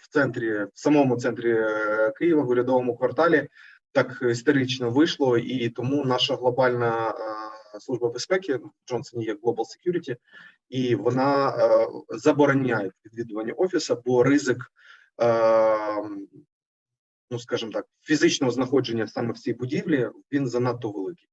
в 0.00 0.08
центрі, 0.10 0.50
в 0.50 0.70
самому 0.74 1.16
центрі 1.16 1.56
Києва, 2.18 2.42
в 2.42 2.48
урядовому 2.48 2.96
кварталі. 2.96 3.48
Так 3.92 4.22
історично 4.30 4.90
вийшло, 4.90 5.38
і 5.38 5.68
тому 5.68 6.04
наша 6.04 6.36
глобальна 6.36 7.14
служба 7.80 8.08
безпеки 8.08 8.56
в 8.56 8.70
Джонсоні 8.88 9.24
є 9.24 9.34
Global 9.34 9.64
Security, 9.64 10.16
і 10.68 10.94
вона 10.94 11.48
е, 11.48 11.88
забороняє 12.08 12.92
відвідування 13.04 13.52
офісу, 13.52 14.02
бо 14.06 14.22
ризик, 14.22 14.72
е, 15.22 15.28
ну 17.30 17.38
скажімо 17.38 17.72
так, 17.72 17.86
фізичного 18.02 18.52
знаходження 18.52 19.06
саме 19.06 19.32
в 19.32 19.38
цій 19.38 19.52
будівлі 19.52 20.10
він 20.32 20.48
занадто 20.48 20.90
великий. 20.90 21.28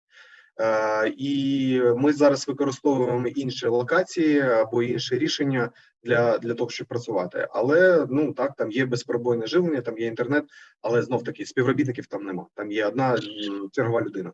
Е, 0.59 1.13
І 1.17 1.81
ми 1.97 2.13
зараз 2.13 2.47
використовуємо 2.47 3.27
інші 3.27 3.67
локації 3.67 4.41
або 4.41 4.83
інші 4.83 5.17
рішення 5.17 5.71
для, 6.03 6.37
для 6.37 6.53
того, 6.53 6.69
щоб 6.69 6.87
працювати. 6.87 7.47
Але 7.51 8.07
ну 8.09 8.33
так, 8.33 8.55
там 8.55 8.71
є 8.71 8.85
безпробойне 8.85 9.47
живлення, 9.47 9.81
там 9.81 9.97
є 9.97 10.07
інтернет, 10.07 10.45
але 10.81 11.01
знов 11.01 11.23
таки 11.23 11.45
співробітників 11.45 12.05
там 12.05 12.23
нема. 12.23 12.45
Там 12.55 12.71
є 12.71 12.85
одна 12.85 13.17
чергова 13.71 14.01
людина. 14.01 14.31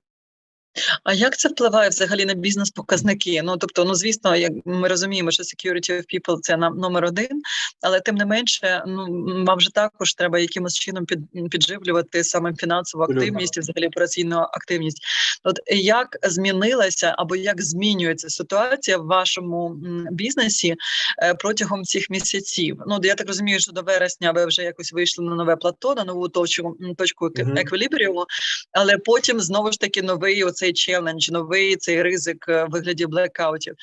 А 1.04 1.14
як 1.14 1.38
це 1.38 1.50
впливає 1.50 1.90
взагалі 1.90 2.26
на 2.26 2.34
бізнес-показники? 2.34 3.42
Ну 3.44 3.58
тобто, 3.58 3.86
ну 3.86 3.96
звісно, 3.96 4.36
як 4.36 4.52
ми 4.66 4.88
розуміємо, 4.88 5.32
що 5.32 5.44
security 5.44 5.92
of 5.92 6.04
people– 6.14 6.40
це 6.42 6.58
нам 6.58 6.78
номер 6.78 7.06
один, 7.06 7.42
але 7.82 8.00
тим 8.00 8.16
не 8.16 8.26
менше, 8.26 8.84
ну 8.88 9.06
вам 9.46 9.60
же 9.60 9.72
також 9.72 10.14
треба 10.14 10.40
якимось 10.40 10.80
чином 10.80 11.06
під, 11.06 11.20
підживлювати 11.52 12.24
саме 12.24 12.56
фінансову 12.56 13.04
активність 13.04 13.58
і 13.58 13.60
взагалі 13.60 13.88
операційну 13.88 14.38
активність. 14.38 15.04
От 15.44 15.60
як 15.68 16.18
змінилася 16.24 17.16
або 17.18 17.36
як 17.36 17.62
змінюється 17.62 18.30
ситуація 18.30 18.98
в 18.98 19.06
вашому 19.06 19.76
бізнесі 20.12 20.76
е, 21.24 21.34
протягом 21.34 21.84
цих 21.84 22.10
місяців? 22.10 22.78
Ну 22.88 23.00
я 23.04 23.16
так 23.16 23.28
розумію, 23.28 23.60
що 23.60 23.72
до 23.72 23.82
вересня 23.82 24.32
ви 24.32 24.46
вже 24.46 24.64
якось 24.64 24.94
вийшли 24.94 25.26
на 25.26 25.36
нове 25.36 25.56
плато, 25.56 25.96
на 25.96 26.04
нову 26.04 26.30
точку 26.30 26.78
точку 26.98 27.30
еквілібріуму, 27.38 28.26
але 28.72 28.98
потім 28.98 29.40
знову 29.40 29.72
ж 29.72 29.80
таки 29.80 30.02
новий 30.02 30.44
оцей 30.62 30.74
челендж, 30.74 31.30
новий 31.30 31.76
цей 31.76 32.02
ризик 32.02 32.46
е, 32.50 32.66
в 32.66 32.70
вигляді 32.70 33.06
блекаутів. 33.06 33.74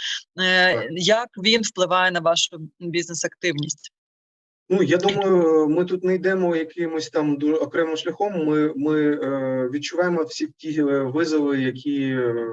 Е, 0.40 0.88
Як 0.90 1.28
він 1.44 1.62
впливає 1.62 2.11
на 2.11 2.20
вашу 2.20 2.58
бізнес-активність? 2.80 3.92
Ну 4.70 4.82
я 4.82 4.97
думаю, 4.97 5.68
ми 5.68 5.85
тут 5.85 6.04
не 6.04 6.14
йдемо 6.14 6.56
якимось 6.56 7.08
там 7.11 7.37
дуже 7.37 7.54
окремим 7.54 7.97
шляхом. 7.97 8.47
Ми, 8.47 8.73
ми 8.76 9.12
е, 9.12 9.68
відчуваємо 9.73 10.23
всі 10.23 10.49
ті 10.56 10.80
е, 10.80 11.02
визови, 11.02 11.61
які 11.61 12.02
е, 12.02 12.47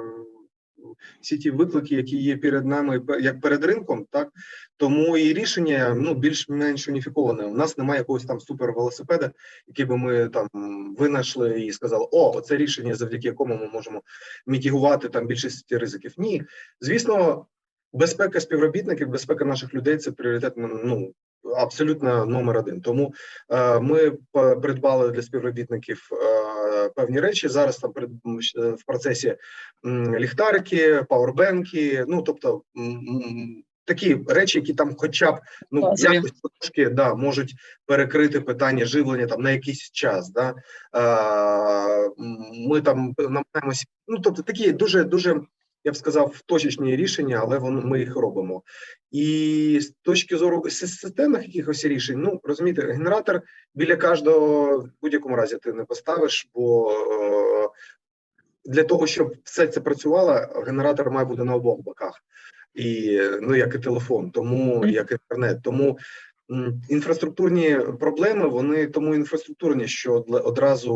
всі 1.21 1.37
ті 1.37 1.51
виклики, 1.51 1.95
які 1.95 2.17
є 2.17 2.37
перед 2.37 2.65
нами, 2.65 3.01
як 3.19 3.41
перед 3.41 3.65
ринком, 3.65 4.05
так 4.11 4.29
тому 4.77 5.17
і 5.17 5.33
рішення 5.33 5.95
ну 5.97 6.13
більш-менш 6.13 6.87
уніфіковане. 6.87 7.43
У 7.45 7.55
нас 7.55 7.77
немає 7.77 7.99
якогось 7.99 8.25
там 8.25 8.39
супервелосипеда, 8.39 9.31
який 9.67 9.85
би 9.85 9.97
ми 9.97 10.29
там 10.29 10.47
винайшли 10.97 11.61
і 11.61 11.71
сказали: 11.71 12.07
о, 12.11 12.41
це 12.41 12.57
рішення, 12.57 12.95
завдяки 12.95 13.27
якому 13.27 13.55
ми 13.55 13.67
можемо 13.67 14.01
мітігувати 14.47 15.09
там 15.09 15.27
більшість 15.27 15.71
ризиків. 15.71 16.13
Ні, 16.17 16.43
звісно, 16.81 17.45
безпека 17.93 18.39
співробітників, 18.39 19.09
безпека 19.09 19.45
наших 19.45 19.73
людей 19.73 19.97
це 19.97 20.11
пріоритет. 20.11 20.53
Ну 20.57 21.13
абсолютно 21.57 22.25
номер 22.25 22.57
один. 22.57 22.81
Тому 22.81 23.13
е, 23.49 23.79
ми 23.79 24.11
придбали 24.61 25.11
для 25.11 25.21
співробітників 25.21 26.09
е, 26.11 26.15
певні 26.89 27.19
речі. 27.19 27.47
Зараз 27.47 27.77
там 27.77 27.91
пред- 27.91 28.11
в 28.55 28.85
процесі 28.85 29.35
ліхтарики, 30.19 31.03
пауербенки. 31.09 32.05
Ну 32.07 32.21
тобто 32.21 32.61
такі 33.85 34.17
речі, 34.27 34.59
які 34.59 34.73
там, 34.73 34.95
хоча 34.97 35.31
б 35.31 35.39
ну 35.71 35.93
якось 35.97 36.31
трошки 36.59 36.89
да 36.89 37.15
можуть 37.15 37.53
перекрити 37.85 38.41
питання 38.41 38.85
живлення 38.85 39.27
там 39.27 39.41
на 39.41 39.51
якийсь 39.51 39.91
час. 39.91 40.29
Да? 40.29 40.53
Е, 40.95 42.09
ми 42.67 42.81
там 42.81 43.13
намагаємося. 43.17 43.85
Ну 44.07 44.19
тобто 44.19 44.41
такі 44.41 44.71
дуже 44.71 45.03
дуже. 45.03 45.41
Я 45.85 45.91
б 45.91 45.95
сказав, 45.95 46.41
точечні 46.45 46.95
рішення, 46.95 47.39
але 47.41 47.57
воно 47.57 47.81
ми 47.81 47.99
їх 47.99 48.15
робимо. 48.15 48.63
І 49.11 49.79
з 49.81 49.93
точки 50.01 50.37
зору 50.37 50.69
системних 50.69 51.47
якихось 51.47 51.85
рішень, 51.85 52.21
ну 52.21 52.39
розумієте, 52.43 52.81
генератор 52.81 53.41
біля 53.75 53.95
кожного 53.95 54.77
в 54.77 54.89
будь-якому 55.01 55.35
разі 55.35 55.57
ти 55.57 55.73
не 55.73 55.83
поставиш, 55.83 56.47
бо 56.53 56.91
е, 56.91 57.69
для 58.65 58.83
того, 58.83 59.07
щоб 59.07 59.33
все 59.43 59.67
це 59.67 59.81
працювало, 59.81 60.63
генератор 60.65 61.11
має 61.11 61.25
бути 61.25 61.43
на 61.43 61.55
обох 61.55 61.79
боках, 61.79 62.23
і 62.73 63.19
ну 63.41 63.55
як 63.55 63.75
і 63.75 63.79
телефон, 63.79 64.31
тому 64.31 64.85
як 64.85 65.11
інтернет. 65.11 65.59
Тому 65.63 65.97
інфраструктурні 66.89 67.79
проблеми 67.99 68.47
вони 68.47 68.87
тому 68.87 69.15
інфраструктурні, 69.15 69.87
що 69.87 70.25
одразу 70.27 70.95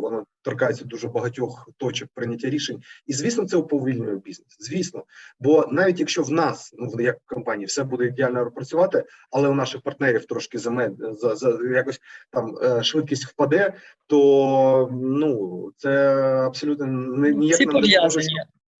воно 0.00 0.24
торкається 0.42 0.84
дуже 0.84 1.08
багатьох 1.08 1.68
точок 1.76 2.08
прийняття 2.14 2.50
рішень. 2.50 2.82
І 3.06 3.12
звісно, 3.12 3.46
це 3.46 3.56
уповільнює 3.56 4.16
бізнес. 4.16 4.56
Звісно, 4.58 5.04
бо 5.40 5.68
навіть 5.70 6.00
якщо 6.00 6.22
в 6.22 6.30
нас, 6.30 6.74
ну 6.78 7.02
як 7.02 7.16
в 7.16 7.34
компанії, 7.34 7.66
все 7.66 7.84
буде 7.84 8.06
ідеально 8.06 8.50
працювати, 8.50 9.04
але 9.30 9.48
у 9.48 9.54
наших 9.54 9.82
партнерів 9.82 10.24
трошки 10.24 10.58
замед 10.58 10.92
за, 10.98 11.36
за 11.36 11.58
якось 11.74 12.00
там 12.30 12.58
е, 12.62 12.82
швидкість 12.82 13.26
впаде, 13.26 13.74
то 14.06 14.88
ну 14.92 15.72
це 15.76 16.14
абсолютно 16.46 16.86
не 16.86 17.34
ніяк 17.34 17.60
нам 17.60 17.82
не 17.82 17.88
допоможе. 17.88 18.20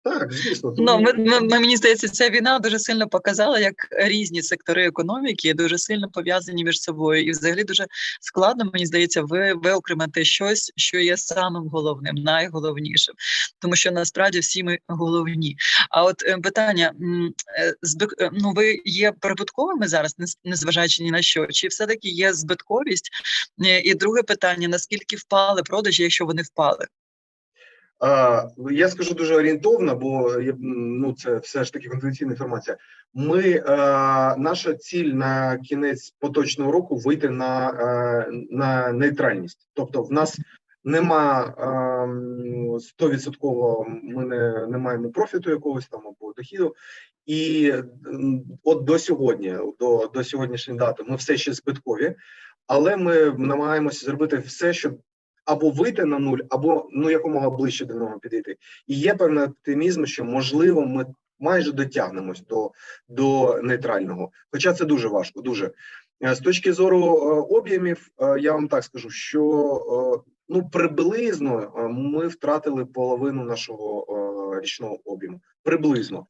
Так, 0.02 0.32
звісно, 0.32 0.74
Ну, 0.78 1.00
ми, 1.00 1.12
ми, 1.12 1.40
мені 1.40 1.76
здається, 1.76 2.08
ця 2.08 2.30
війна 2.30 2.58
дуже 2.58 2.78
сильно 2.78 3.08
показала, 3.08 3.58
як 3.58 3.74
різні 3.90 4.42
сектори 4.42 4.86
економіки 4.86 5.54
дуже 5.54 5.78
сильно 5.78 6.08
пов'язані 6.08 6.64
між 6.64 6.80
собою, 6.80 7.24
і 7.24 7.30
взагалі 7.30 7.64
дуже 7.64 7.86
складно, 8.20 8.70
мені 8.72 8.86
здається, 8.86 9.22
ви 9.22 9.54
виокремити 9.54 10.24
щось, 10.24 10.72
що 10.76 10.98
є 10.98 11.16
самим 11.16 11.68
головним, 11.68 12.14
найголовнішим, 12.14 13.14
тому 13.58 13.76
що 13.76 13.90
насправді 13.90 14.38
всі 14.38 14.62
ми 14.62 14.78
головні. 14.88 15.56
А 15.90 16.04
от 16.04 16.22
е, 16.26 16.38
питання: 16.38 16.92
е, 17.58 17.74
е, 18.20 18.30
ну 18.32 18.52
ви 18.52 18.78
є 18.84 19.12
прибутковими 19.20 19.88
зараз, 19.88 20.16
незважаючи 20.44 21.02
ні 21.02 21.10
на 21.10 21.22
що, 21.22 21.46
чи 21.46 21.68
все 21.68 21.86
таки 21.86 22.08
є 22.08 22.32
збитковість? 22.32 23.10
І 23.84 23.94
друге 23.94 24.22
питання: 24.22 24.68
наскільки 24.68 25.16
впали 25.16 25.62
продажі, 25.62 26.02
якщо 26.02 26.26
вони 26.26 26.42
впали? 26.42 26.86
Я 28.70 28.88
скажу 28.88 29.14
дуже 29.14 29.34
орієнтовно, 29.34 29.96
бо 29.96 30.36
ну 30.60 31.12
це 31.12 31.36
все 31.36 31.64
ж 31.64 31.72
таки 31.72 31.88
конфіденційна 31.88 32.30
інформація. 32.30 32.76
Ми 33.14 33.42
е, 33.42 33.62
наша 34.36 34.74
ціль 34.74 35.12
на 35.12 35.58
кінець 35.58 36.14
поточного 36.18 36.72
року 36.72 36.96
вийти 36.96 37.28
на, 37.28 37.70
е, 37.70 38.30
на 38.50 38.92
нейтральність. 38.92 39.68
Тобто, 39.74 40.02
в 40.02 40.12
нас 40.12 40.38
нема 40.84 41.54
стовідсотково. 42.80 43.86
Ми 44.02 44.24
не, 44.24 44.66
не 44.66 44.78
маємо 44.78 45.10
профіту 45.10 45.50
якогось 45.50 45.88
там 45.88 46.00
або 46.06 46.32
дохіду. 46.32 46.74
І 47.26 47.72
от 48.64 48.84
до 48.84 48.98
сьогодні, 48.98 49.56
до, 49.80 50.10
до 50.14 50.24
сьогоднішньої 50.24 50.78
дати, 50.78 51.02
ми 51.02 51.16
все 51.16 51.36
ще 51.36 51.52
збиткові, 51.52 52.14
але 52.66 52.96
ми 52.96 53.34
намагаємося 53.38 54.06
зробити 54.06 54.36
все, 54.36 54.72
щоб 54.72 54.98
або 55.52 55.70
вийти 55.70 56.04
на 56.04 56.18
нуль, 56.18 56.38
або 56.48 56.88
ну 56.92 57.10
якомога 57.10 57.50
ближче 57.50 57.84
до 57.84 57.94
нього 57.94 58.18
підійти. 58.18 58.56
І 58.86 58.94
є 58.94 59.14
певний 59.14 59.44
оптимізм, 59.44 60.04
що 60.04 60.24
можливо 60.24 60.86
ми 60.86 61.06
майже 61.38 61.72
дотягнемось 61.72 62.42
до, 62.42 62.70
до 63.08 63.58
нейтрального. 63.62 64.30
Хоча 64.50 64.72
це 64.72 64.84
дуже 64.84 65.08
важко. 65.08 65.40
Дуже 65.40 65.72
Е, 66.22 66.34
з 66.34 66.40
точки 66.40 66.72
зору 66.72 66.98
е, 66.98 67.56
об'ємів, 67.56 68.08
е, 68.18 68.40
я 68.40 68.52
вам 68.52 68.68
так 68.68 68.84
скажу, 68.84 69.10
що 69.10 70.24
ну 70.48 70.68
приблизно 70.68 71.72
ми 71.90 72.26
втратили 72.26 72.86
половину 72.86 73.44
нашого 73.44 74.06
річного 74.62 74.98
об'єму. 75.04 75.40
Приблизно. 75.62 76.26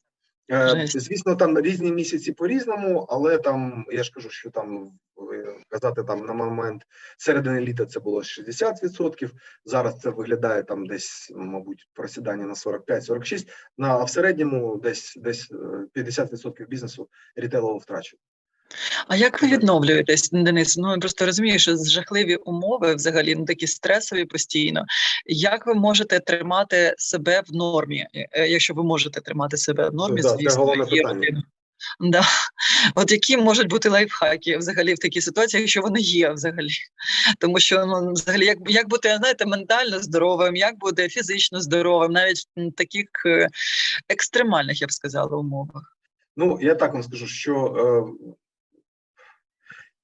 Е, 0.50 0.86
Жесть. 0.86 1.00
Звісно, 1.00 1.36
там 1.36 1.58
різні 1.58 1.92
місяці 1.92 2.32
по-різному, 2.32 3.06
але 3.08 3.38
там 3.38 3.86
я 3.90 4.02
ж 4.02 4.12
кажу, 4.12 4.30
що 4.30 4.50
там 4.50 4.92
е, 5.32 5.56
казати 5.68 6.02
там 6.02 6.26
на 6.26 6.32
момент 6.32 6.82
середини 7.18 7.60
літа 7.60 7.86
це 7.86 8.00
було 8.00 8.20
60%, 8.20 9.30
Зараз 9.64 10.00
це 10.00 10.10
виглядає 10.10 10.62
там 10.62 10.86
десь, 10.86 11.32
мабуть, 11.36 11.88
просідання 11.92 12.46
на 12.46 12.54
45-46, 12.54 13.48
на 13.78 13.88
а 13.88 14.04
в 14.04 14.10
середньому 14.10 14.76
десь 14.76 15.14
десь 15.16 15.52
е, 15.52 16.00
50% 16.00 16.66
бізнесу 16.66 17.08
рітейлово 17.36 17.78
втрачено. 17.78 18.20
А 19.08 19.16
як 19.16 19.42
ви 19.42 19.48
відновлюєтесь, 19.48 20.30
Денис? 20.32 20.76
Ну 20.76 20.90
я 20.90 20.98
просто 20.98 21.26
розумію, 21.26 21.58
що 21.58 21.76
жахливі 21.76 22.36
умови, 22.36 22.94
взагалі, 22.94 23.34
ну 23.34 23.44
такі 23.44 23.66
стресові 23.66 24.24
постійно. 24.24 24.84
Як 25.26 25.66
ви 25.66 25.74
можете 25.74 26.20
тримати 26.20 26.94
себе 26.98 27.42
в 27.48 27.54
нормі, 27.54 28.06
е, 28.32 28.48
якщо 28.48 28.74
ви 28.74 28.82
можете 28.82 29.20
тримати 29.20 29.56
себе 29.56 29.88
в 29.88 29.94
нормі, 29.94 30.22
Да, 30.22 30.28
звісно, 30.28 30.74
є 30.90 31.02
питання. 31.02 31.42
Да. 32.00 32.22
От 32.94 33.12
які 33.12 33.36
можуть 33.36 33.68
бути 33.68 33.88
лайфхаки 33.88 34.56
взагалі 34.56 34.94
в 34.94 34.98
такій 34.98 35.20
ситуації, 35.20 35.60
якщо 35.60 35.80
вони 35.82 36.00
є 36.00 36.30
взагалі? 36.32 36.70
Тому 37.38 37.58
що 37.58 37.86
ну 37.86 38.12
взагалі, 38.12 38.46
як, 38.46 38.58
як 38.68 38.88
бути 38.88 39.16
знаєте, 39.16 39.46
ментально 39.46 39.98
здоровим, 39.98 40.56
як 40.56 40.78
бути 40.78 41.08
фізично 41.08 41.60
здоровим, 41.60 42.12
навіть 42.12 42.38
в 42.56 42.72
таких 42.72 43.06
е, 43.26 43.48
екстремальних, 44.08 44.80
я 44.80 44.86
б 44.86 44.92
сказала, 44.92 45.36
умовах. 45.36 45.96
Ну, 46.36 46.58
я 46.62 46.74
так 46.74 46.92
вам 46.92 47.02
скажу, 47.02 47.26
що 47.26 47.54
е, 47.54 48.34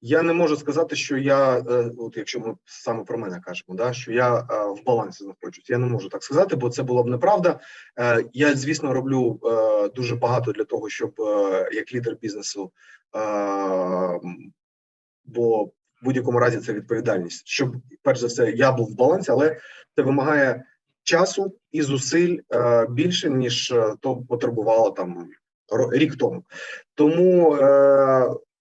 я 0.01 0.23
не 0.23 0.33
можу 0.33 0.57
сказати, 0.57 0.97
що 0.97 1.17
я, 1.17 1.59
е, 1.59 1.91
от 1.99 2.17
якщо 2.17 2.41
ми 2.41 2.55
саме 2.65 3.05
про 3.05 3.19
мене 3.19 3.41
кажемо, 3.41 3.77
да, 3.77 3.93
що 3.93 4.13
я 4.13 4.39
е, 4.39 4.45
в 4.67 4.85
балансі 4.87 5.25
знаходжусь. 5.25 5.71
Я 5.71 5.79
не 5.79 5.87
можу 5.87 6.09
так 6.09 6.23
сказати, 6.23 6.57
бо 6.57 6.71
це 6.71 6.83
була 6.83 7.03
б 7.03 7.07
неправда. 7.07 7.61
Е, 7.99 8.25
я, 8.33 8.55
звісно, 8.55 8.95
роблю 8.95 9.41
дуже 9.95 10.17
багато 10.17 10.53
для 10.53 10.65
того, 10.65 10.89
щоб 10.89 11.15
як 11.73 11.95
лідер 11.95 12.17
бізнесу, 12.23 12.73
бо 15.25 15.65
в 15.65 15.71
будь-якому 16.03 16.39
разі 16.39 16.59
це 16.59 16.73
відповідальність, 16.73 17.43
щоб 17.47 17.77
перш 18.03 18.19
за 18.19 18.27
все 18.27 18.51
я 18.51 18.73
був 18.73 18.93
в 18.93 18.97
балансі, 18.97 19.31
але 19.31 19.61
це 19.97 20.03
вимагає 20.03 20.65
часу 21.03 21.55
і 21.73 21.83
зусиль 21.83 22.39
більше 22.89 23.31
ніж 23.31 23.75
то 24.01 24.17
потребувало 24.17 24.91
там 24.91 25.29
рік 25.93 26.17
тому. 26.17 26.45
Тому 26.95 27.59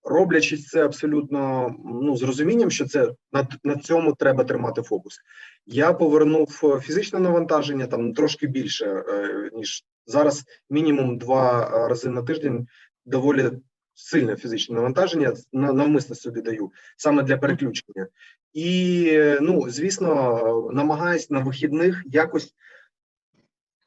роблячи 0.06 0.58
це 0.58 0.86
абсолютно 0.86 1.76
ну 1.86 2.18
з 2.18 2.24
розумінням, 2.24 2.72
що 2.72 2.86
це 2.86 3.12
на, 3.34 3.48
на 3.64 3.76
цьому 3.76 4.14
треба 4.14 4.44
тримати 4.44 4.82
фокус. 4.82 5.20
Я 5.66 5.94
повернув 5.94 6.62
е, 6.64 6.80
фізичне 6.80 7.20
навантаження 7.20 7.88
там 7.88 8.14
трошки 8.14 8.48
більше 8.48 8.86
е, 8.86 9.50
ніж 9.54 9.86
зараз. 10.06 10.44
Мінімум 10.70 11.18
два 11.18 11.72
е, 11.74 11.88
рази 11.88 12.10
на 12.10 12.22
тиждень 12.22 12.68
доволі 13.06 13.52
сильне 13.94 14.36
фізичне 14.36 14.76
навантаження. 14.76 15.34
На, 15.54 15.74
навмисно 15.74 16.16
собі 16.16 16.42
даю 16.42 16.72
саме 16.98 17.24
для 17.24 17.38
переключення. 17.38 18.08
І 18.54 19.20
ну 19.42 19.70
звісно, 19.70 20.72
намагаюсь 20.74 21.30
на 21.30 21.40
вихідних 21.40 22.04
якось 22.06 22.54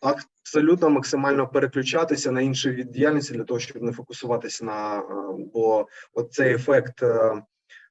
абсолютно 0.00 0.90
максимально 0.90 1.48
переключатися 1.48 2.32
на 2.32 2.40
інші 2.40 2.70
від 2.70 2.90
діяльності 2.90 3.34
для 3.34 3.44
того, 3.44 3.60
щоб 3.60 3.82
не 3.82 3.92
фокусуватися 3.92 4.64
на 4.64 4.98
е, 4.98 5.02
бо 5.54 5.86
от 6.12 6.32
цей 6.32 6.54
ефект 6.54 7.02
е, 7.02 7.42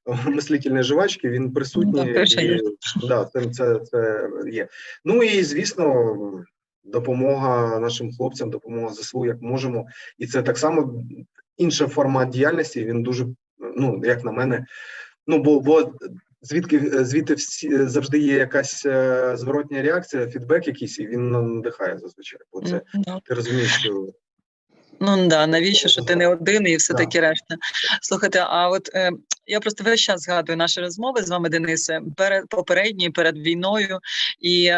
мислительної 0.26 0.84
жвачки 0.84 1.28
він 1.28 1.52
присутній. 1.52 2.14
Так, 2.14 2.32
і, 2.32 2.60
да, 3.08 3.24
це, 3.24 3.50
це, 3.50 3.80
це 3.80 4.30
є. 4.50 4.68
Ну 5.04 5.22
і 5.22 5.42
звісно, 5.42 6.16
допомога 6.84 7.78
нашим 7.78 8.12
хлопцям, 8.12 8.50
допомога 8.50 8.94
ЗСУ, 8.94 9.26
як 9.26 9.42
можемо, 9.42 9.86
і 10.18 10.26
це 10.26 10.42
так 10.42 10.58
само 10.58 11.04
інший 11.56 11.86
формат 11.86 12.28
діяльності. 12.28 12.84
Він 12.84 13.02
дуже 13.02 13.26
ну 13.76 14.00
як 14.04 14.24
на 14.24 14.32
мене. 14.32 14.66
Ну 15.26 15.38
бо 15.38 15.60
бо 15.60 15.92
звідки 16.42 17.04
звідти 17.04 17.34
всі 17.34 17.86
завжди 17.86 18.18
є 18.18 18.36
якась 18.36 18.86
е, 18.86 19.32
зворотня 19.36 19.82
реакція, 19.82 20.26
фідбек 20.26 20.66
якийсь, 20.66 20.98
і 20.98 21.06
він 21.06 21.30
надихає 21.30 21.98
зазвичай. 21.98 22.40
Бо 22.52 22.62
це 22.62 22.82
ти 23.24 23.34
розумієш, 23.34 23.78
що 23.80 24.12
Ну 25.00 25.26
да, 25.26 25.46
навіщо 25.46 25.88
що 25.88 26.02
ти 26.02 26.16
не 26.16 26.28
один 26.28 26.66
і 26.66 26.76
все 26.76 26.94
Да. 26.94 27.20
решта. 27.20 27.56
Слухайте, 28.02 28.38
а 28.48 28.68
от 28.68 28.90
е, 28.94 29.10
я 29.46 29.60
просто 29.60 29.84
весь 29.84 30.00
час 30.00 30.20
згадую 30.22 30.56
наші 30.58 30.80
розмови 30.80 31.22
з 31.22 31.30
вами, 31.30 31.48
Денисе, 31.48 32.00
перед 32.16 32.48
попередні, 32.48 33.10
перед 33.10 33.38
війною, 33.38 33.98
і 34.40 34.72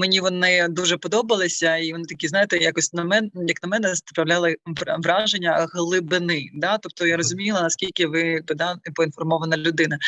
мені 0.00 0.20
вони 0.20 0.68
дуже 0.68 0.96
подобалися, 0.96 1.76
і 1.76 1.92
вони 1.92 2.04
такі, 2.04 2.28
знаєте, 2.28 2.58
якось 2.58 2.92
на 2.92 3.04
мене, 3.04 3.28
як 3.34 3.62
на 3.62 3.68
мене, 3.68 3.96
справляли 3.96 4.56
враження 4.98 5.66
глибини. 5.72 6.50
Да? 6.54 6.78
Тобто 6.78 7.06
я 7.06 7.16
розуміла, 7.16 7.62
наскільки 7.62 8.06
ви 8.06 8.40
да, 8.46 8.76
поінформована 8.94 9.56
людина. 9.56 9.98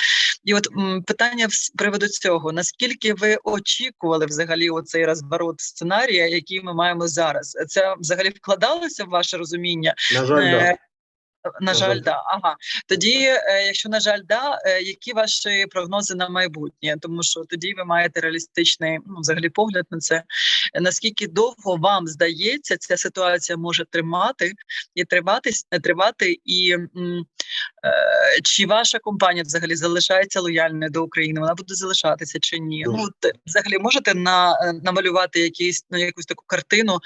І 0.44 0.54
от 0.54 0.68
м, 0.78 1.02
питання 1.02 1.46
з 1.50 1.70
приводу 1.70 2.08
цього: 2.08 2.52
наскільки 2.52 3.14
ви 3.14 3.36
очікували 3.44 4.26
взагалі 4.26 4.70
оцей 4.70 5.06
розворот 5.06 5.60
сценарія, 5.60 6.26
який 6.26 6.62
ми 6.62 6.74
маємо 6.74 7.08
зараз? 7.08 7.56
Це 7.68 7.94
взагалі 8.00 8.28
вкладалося 8.28 9.04
в 9.04 9.08
ваше 9.08 9.36
розуміння? 9.36 9.55
На 10.14 10.24
жаль, 10.26 10.50
да. 10.50 10.58
Е, 10.58 10.76
На 11.60 11.74
жаль, 11.74 12.00
да. 12.00 12.22
Ага. 12.26 12.56
Тоді, 12.88 13.14
е, 13.22 13.62
якщо 13.66 13.88
на 13.88 14.00
жаль, 14.00 14.20
да, 14.28 14.58
е, 14.64 14.82
які 14.82 15.12
ваші 15.12 15.66
прогнози 15.70 16.14
на 16.14 16.28
майбутнє? 16.28 16.96
Тому 17.00 17.22
що 17.22 17.44
тоді 17.44 17.74
ви 17.74 17.84
маєте 17.84 18.20
реалістичний 18.20 18.98
ну, 19.06 19.20
взагалі 19.20 19.48
погляд 19.48 19.84
на 19.90 19.98
це. 19.98 20.22
Наскільки 20.80 21.26
довго 21.26 21.76
вам 21.76 22.06
здається, 22.06 22.76
ця 22.76 22.96
ситуація 22.96 23.56
може 23.56 23.84
тримати 23.90 24.52
і 24.94 25.04
триватись, 25.04 25.66
не 25.72 25.80
тривати, 25.80 26.36
і 26.44 26.70
м, 26.72 26.88
е, 27.84 28.40
чи 28.42 28.66
ваша 28.66 28.98
компанія 28.98 29.42
взагалі 29.42 29.76
залишається 29.76 30.40
лояльною 30.40 30.90
до 30.90 31.04
України? 31.04 31.40
Вона 31.40 31.54
буде 31.54 31.74
залишатися 31.74 32.38
чи 32.40 32.58
ні? 32.58 32.84
Дуже. 32.84 32.96
Ну 32.96 33.04
от, 33.04 33.32
взагалі 33.46 33.78
можете 33.78 34.14
на, 34.14 34.54
намалювати 34.82 35.40
якийсь 35.40 35.86
ну, 35.90 35.98
якусь 35.98 36.26
таку 36.26 36.44
картину 36.46 36.98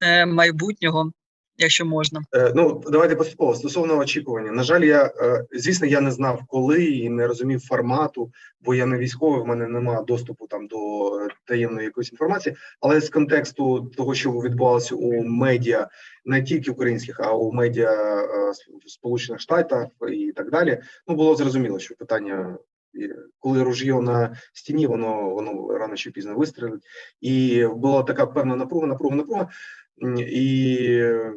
е, 0.00 0.26
майбутнього, 0.26 1.12
якщо 1.56 1.84
можна. 1.84 2.20
Е, 2.34 2.52
Ну, 2.56 2.82
давайте 2.88 3.16
поступово 3.16 3.54
стосовно 3.54 3.98
очікування. 3.98 4.52
На 4.52 4.62
жаль, 4.62 4.80
я 4.80 5.04
е, 5.04 5.44
звісно, 5.52 5.86
я 5.86 6.00
не 6.00 6.10
знав, 6.10 6.42
коли 6.46 6.84
і 6.84 7.08
не 7.08 7.26
розумів 7.26 7.60
формату, 7.60 8.32
бо 8.60 8.74
я 8.74 8.86
не 8.86 8.98
військовий, 8.98 9.42
в 9.42 9.46
мене 9.46 9.68
немає 9.68 10.04
доступу 10.06 10.46
там 10.46 10.66
до 10.66 10.76
е, 11.18 11.28
таємної 11.44 11.84
якоїсь 11.84 12.12
інформації. 12.12 12.56
Але 12.80 13.00
з 13.00 13.08
контексту 13.08 13.80
того, 13.96 14.14
що 14.14 14.30
відбувалося 14.30 14.94
у 14.94 15.22
медіа, 15.22 15.88
не 16.24 16.42
тільки 16.42 16.70
українських, 16.70 17.20
а 17.20 17.32
у 17.32 17.52
медіа 17.52 18.22
Сполучених 18.86 19.40
Штатах 19.40 19.86
і 20.12 20.32
так 20.32 20.50
далі, 20.50 20.80
ну 21.08 21.14
було 21.14 21.36
зрозуміло, 21.36 21.78
що 21.78 21.94
питання. 21.94 22.58
Коли 23.38 23.62
ружьє 23.62 24.00
на 24.00 24.36
стіні, 24.52 24.86
воно 24.86 25.30
воно 25.30 25.78
рано 25.78 25.96
чи 25.96 26.10
пізно 26.10 26.34
вистрілить, 26.34 26.82
і 27.20 27.66
була 27.66 28.02
така 28.02 28.26
певна 28.26 28.56
напруга, 28.56 28.86
напруга, 28.86 29.16
напруга. 29.16 29.48
І 30.18 30.88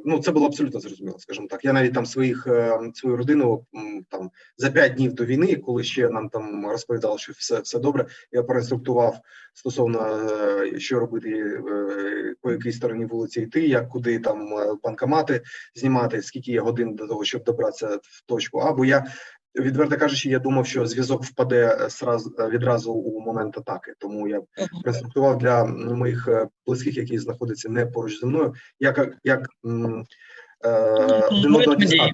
ну 0.05 0.19
це 0.19 0.31
було 0.31 0.45
абсолютно 0.45 0.79
зрозуміло, 0.79 1.19
скажімо 1.19 1.47
так. 1.47 1.65
Я 1.65 1.73
навіть 1.73 1.93
там 1.93 2.05
своїх 2.05 2.47
е, 2.47 2.79
свою 2.93 3.17
родину 3.17 3.65
там 4.09 4.31
за 4.57 4.71
п'ять 4.71 4.93
днів 4.93 5.13
до 5.13 5.25
війни, 5.25 5.55
коли 5.55 5.83
ще 5.83 6.09
нам 6.09 6.29
там 6.29 6.67
розповідали, 6.67 7.17
що 7.17 7.33
все 7.37 7.59
все 7.59 7.79
добре. 7.79 8.05
Я 8.31 8.43
проінструктував 8.43 9.19
стосовно 9.53 10.29
е, 10.63 10.79
що 10.79 10.99
робити, 10.99 11.29
е, 11.29 12.35
по 12.41 12.51
якій 12.51 12.71
стороні 12.71 13.05
вулиці 13.05 13.41
йти, 13.41 13.67
як 13.67 13.89
куди 13.89 14.19
там 14.19 14.49
банкомати 14.83 15.41
знімати, 15.75 16.21
скільки 16.21 16.51
є 16.51 16.61
годин 16.61 16.95
до 16.95 17.07
того, 17.07 17.25
щоб 17.25 17.43
добратися 17.43 17.87
в 18.01 18.21
точку. 18.25 18.59
А 18.59 18.73
бо 18.73 18.85
я 18.85 19.05
відверто 19.55 19.97
кажучи, 19.97 20.29
я 20.29 20.39
думав, 20.39 20.67
що 20.67 20.85
зв'язок 20.85 21.23
впаде 21.23 21.89
е, 22.05 22.17
е, 22.39 22.49
відразу 22.49 22.93
у 22.93 23.21
момент 23.21 23.57
атаки, 23.57 23.93
тому 23.99 24.27
я 24.27 24.41
проінструктував 24.83 25.37
для 25.37 25.65
моїх 25.65 26.27
е, 26.27 26.47
близьких, 26.65 26.97
які 26.97 27.19
знаходяться 27.19 27.69
не 27.69 27.85
поруч 27.85 28.19
зі 28.19 28.25
мною, 28.25 28.53
як 28.79 29.17
як 29.23 29.49
один 31.31 31.55
одного 31.55 31.71
медії. 31.79 32.13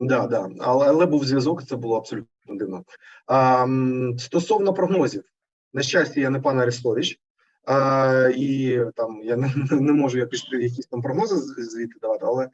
Да, 0.00 0.26
да. 0.26 0.50
Але, 0.60 0.88
але 0.88 1.06
був 1.06 1.24
зв'язок, 1.24 1.64
це 1.64 1.76
було 1.76 1.96
абсолютно 1.96 2.28
дивно. 2.48 2.84
А, 3.26 3.66
стосовно 4.18 4.74
прогнозів, 4.74 5.22
на 5.72 5.82
щастя, 5.82 6.20
я 6.20 6.30
не 6.30 6.40
пан 6.40 6.60
Арестович, 6.60 7.20
а, 7.66 8.30
і 8.36 8.80
там 8.96 9.20
я 9.24 9.36
не, 9.36 9.54
не 9.70 9.92
можу 9.92 10.18
якісь, 10.18 10.52
якісь 10.52 10.86
там 10.86 11.02
прогнози 11.02 11.36
звідти 11.62 11.98
давати, 12.02 12.24
але 12.26 12.50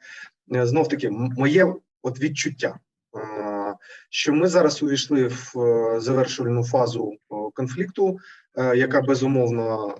знов 0.65 0.87
таки 0.87 1.09
моє 1.09 1.73
от 2.01 2.19
відчуття. 2.19 2.79
Що 4.09 4.33
ми 4.33 4.47
зараз 4.47 4.83
увійшли 4.83 5.27
в 5.27 5.59
е, 5.59 5.99
завершувальну 5.99 6.63
фазу 6.63 7.11
е, 7.13 7.35
конфлікту, 7.53 8.17
е, 8.57 8.77
яка 8.77 9.01
безумовно 9.01 9.95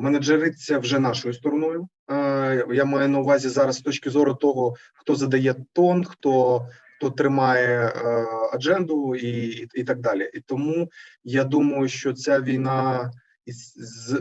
менеджериться 0.00 0.78
вже 0.78 0.98
нашою 0.98 1.34
стороною. 1.34 1.88
Я 2.72 2.84
маю 2.84 3.08
на 3.08 3.18
увазі 3.18 3.48
зараз 3.48 3.76
з 3.76 3.80
точки 3.80 4.10
зору 4.10 4.34
того, 4.34 4.74
хто 4.94 5.14
задає 5.14 5.54
тон, 5.72 6.04
хто 6.04 6.66
хто 6.96 7.10
тримає 7.10 7.92
адженду 8.52 9.14
і, 9.14 9.66
і 9.74 9.84
так 9.84 10.00
далі. 10.00 10.30
І 10.34 10.40
тому 10.40 10.90
я 11.24 11.44
думаю, 11.44 11.88
що 11.88 12.12
ця 12.12 12.40
війна 12.40 13.10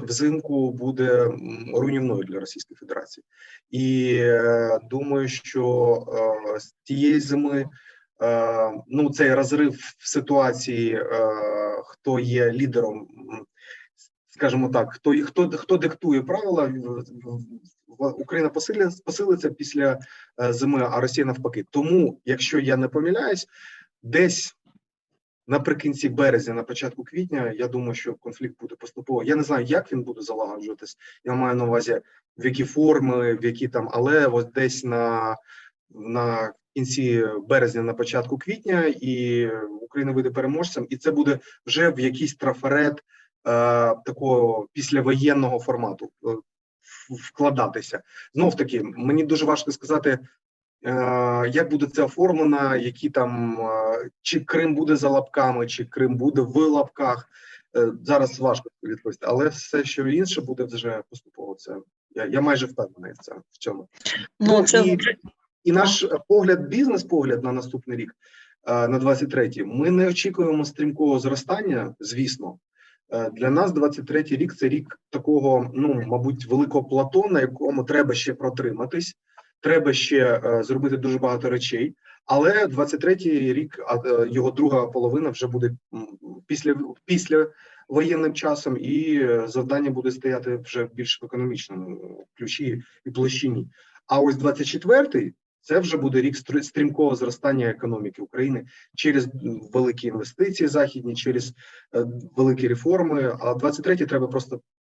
взимку 0.04 0.72
буде 0.72 1.32
руйнівною 1.74 2.24
для 2.24 2.40
Російської 2.40 2.76
Федерації. 2.76 3.24
І 3.70 4.16
е, 4.20 4.80
думаю, 4.90 5.28
що 5.28 6.06
е, 6.56 6.60
з 6.60 6.76
тієї 6.84 7.20
зими 7.20 7.70
е, 8.22 8.72
ну 8.88 9.10
цей 9.10 9.34
розрив 9.34 9.74
в 9.98 10.10
ситуації, 10.10 11.04
хто 11.86 12.20
є 12.20 12.52
лідером, 12.52 13.08
скажімо 14.28 14.70
так, 14.70 14.94
хто 14.94 15.26
хто 15.26 15.50
хто 15.50 15.78
диктує 15.78 16.22
правила, 16.22 16.74
Україна 17.98 18.50
посилиться, 18.50 19.04
посилиться 19.06 19.50
після 19.50 20.00
зими, 20.38 20.88
а 20.92 21.02
Росія 21.02 21.26
навпаки. 21.26 21.66
Тому, 21.70 22.22
якщо 22.26 22.60
я 22.60 22.78
не 22.78 22.88
помиляюсь, 22.88 23.48
десь 24.04 24.57
наприкінці 25.47 26.10
березня, 26.10 26.53
на 26.53 26.63
початку 26.63 27.03
квітня, 27.03 27.53
я 27.55 27.67
думаю, 27.67 27.93
що 27.93 28.13
конфлікт 28.13 28.55
буде 28.60 28.75
поступово. 28.75 29.23
Я 29.23 29.36
не 29.36 29.43
знаю, 29.43 29.65
як 29.65 29.91
він 29.91 30.03
буде 30.03 30.21
залагоджуватись. 30.21 30.97
Я 31.23 31.33
маю 31.33 31.55
на 31.55 31.65
увазі 31.65 32.01
в 32.38 32.45
які 32.45 32.63
форми, 32.63 33.33
в 33.33 33.45
які 33.45 33.67
там, 33.67 33.89
але 33.91 34.27
ось 34.27 34.45
десь 34.45 34.83
на, 34.83 35.36
на 35.89 36.53
кінці 36.75 37.25
березня, 37.47 37.83
на 37.83 37.93
початку 37.93 38.38
квітня, 38.38 38.93
і 39.01 39.47
Україна 39.81 40.12
вийде 40.12 40.29
переможцем, 40.29 40.88
і 40.89 40.97
це 40.97 41.12
буде 41.12 41.39
вже 41.65 41.89
в 41.89 41.99
якийсь 41.99 42.36
трафарет 42.36 42.93
е, 42.97 43.01
такого 44.05 44.67
післявоєнного 44.73 45.60
формату 45.60 46.05
е, 46.05 46.29
вкладатися. 47.10 48.01
Знов 48.33 48.55
таки, 48.55 48.83
мені 48.83 49.23
дуже 49.23 49.45
важко 49.45 49.71
сказати. 49.71 50.19
Е, 50.88 51.50
Як 51.54 51.69
буде 51.71 51.86
це 51.86 52.04
оформлено, 52.04 52.76
які 52.76 53.10
там 53.10 53.60
е, 53.62 54.10
чи 54.21 54.39
Крим 54.39 54.76
буде 54.76 54.95
за 54.95 55.10
лапками, 55.10 55.67
чи 55.67 55.86
Крим 55.86 56.17
буде 56.17 56.41
в 56.41 56.58
лапках? 56.58 57.30
Е, 57.78 57.91
Зараз 58.04 58.39
важко 58.39 58.69
відповісти, 58.84 59.26
але 59.30 59.47
все, 59.47 59.84
що 59.84 60.08
інше 60.08 60.41
буде 60.41 60.63
вже 60.63 61.04
поступово. 61.10 61.56
Це 61.56 61.76
я, 62.12 62.26
я 62.26 62.41
майже 62.41 62.65
впевнений 62.65 63.12
в 63.12 63.17
цьому 63.17 63.41
в 63.52 63.58
цьому. 63.58 63.88
Ну, 64.39 64.63
це 64.63 64.82
і, 64.82 64.97
і 65.63 65.71
наш 65.71 66.06
погляд, 66.28 66.67
бізнес-погляд 66.67 67.43
на 67.43 67.52
наступний 67.52 67.97
рік, 67.97 68.15
на 68.67 69.00
23-й, 69.00 69.63
ми 69.63 69.91
не 69.91 70.08
очікуємо 70.08 70.65
стрімкого 70.65 71.19
зростання, 71.19 71.95
звісно. 72.00 72.60
Для 73.34 73.50
нас 73.50 73.71
23-й 73.71 74.36
рік 74.36 74.56
це 74.56 74.69
рік 74.69 75.00
такого, 75.10 75.71
ну 75.73 76.04
мабуть, 76.08 76.45
великого 76.45 76.84
плато, 76.84 77.28
на 77.30 77.41
якому 77.41 77.84
треба 77.84 78.13
ще 78.13 78.34
протриматись, 78.34 79.15
треба 79.62 79.93
ще 79.93 80.41
е, 80.46 80.63
зробити 80.63 80.98
дуже 80.98 81.17
багато 81.17 81.50
речей. 81.50 81.96
Але 82.26 82.65
23-й 82.65 83.54
рік, 83.54 83.80
а 83.88 83.96
е, 83.96 84.28
його 84.32 84.52
друга 84.52 84.88
половина 84.88 85.30
вже 85.30 85.48
буде 85.48 85.72
після 86.48 86.76
після 87.06 87.48
воєнним 87.89 88.34
часом, 88.34 88.78
і 88.78 89.20
е, 89.22 89.48
завдання 89.48 89.89
буде 89.89 90.12
стояти 90.12 90.58
вже 90.58 90.89
більш 90.93 91.22
в 91.22 91.26
економічному 91.26 92.26
ключі 92.38 92.82
і 93.06 93.12
площині. 93.12 93.67
А 94.08 94.20
ось 94.20 94.36
24-й 94.36 95.34
це 95.62 95.80
вже 95.80 95.98
буде 95.98 96.22
рік 96.22 96.36
стрімкого 96.62 97.15
зростання 97.15 97.67
економіки 97.67 98.22
України 98.22 98.65
через 98.96 99.28
великі 99.74 100.08
інвестиції 100.08 100.67
західні, 100.67 101.15
через 101.15 101.54
великі 102.36 102.67
реформи. 102.67 103.38
А 103.39 103.54
23-й 103.54 104.06
треба 104.06 104.28
просто 104.28 104.50
про- 104.50 104.77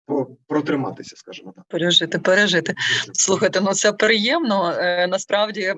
протриматися, 0.47 1.15
скажімо 1.15 1.53
так. 1.55 1.65
пережити, 1.67 2.19
пережити. 2.19 2.75
Слухайте, 3.13 3.61
ну 3.61 3.73
це 3.73 3.93
приємно. 3.93 4.73
Е, 4.77 5.07
насправді 5.07 5.73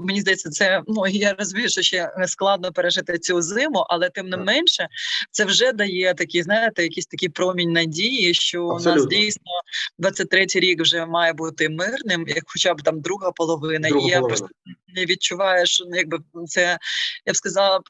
мені 0.00 0.20
здається, 0.20 0.50
це 0.50 0.82
ну 0.86 1.06
я 1.06 1.34
розумію, 1.34 1.68
що 1.68 1.82
ще 1.82 2.10
складно 2.26 2.72
пережити 2.72 3.18
цю 3.18 3.42
зиму, 3.42 3.86
але 3.88 4.10
тим 4.10 4.28
не 4.28 4.36
менше, 4.36 4.88
це 5.30 5.44
вже 5.44 5.72
дає 5.72 6.14
такі, 6.14 6.42
знаєте, 6.42 6.82
якийсь 6.82 7.06
такий 7.06 7.28
промінь 7.28 7.72
надії, 7.72 8.34
що 8.34 8.64
у 8.64 8.80
нас 8.80 9.06
дійсно 9.06 9.52
23-й 9.98 10.60
рік 10.60 10.82
вже 10.82 11.06
має 11.06 11.32
бути 11.32 11.68
мирним, 11.68 12.24
як 12.28 12.44
хоча 12.46 12.74
б 12.74 12.82
там 12.82 13.00
друга 13.00 13.32
половина. 13.32 13.88
Друга 13.88 14.06
і 14.06 14.10
я 14.10 14.16
половина. 14.16 14.38
просто 14.38 14.48
не 14.94 15.04
відчуваю, 15.04 15.66
що 15.66 15.84
ну, 15.84 15.96
якби 15.96 16.18
це 16.46 16.78
я 17.26 17.32
б 17.32 17.36
сказала. 17.36 17.80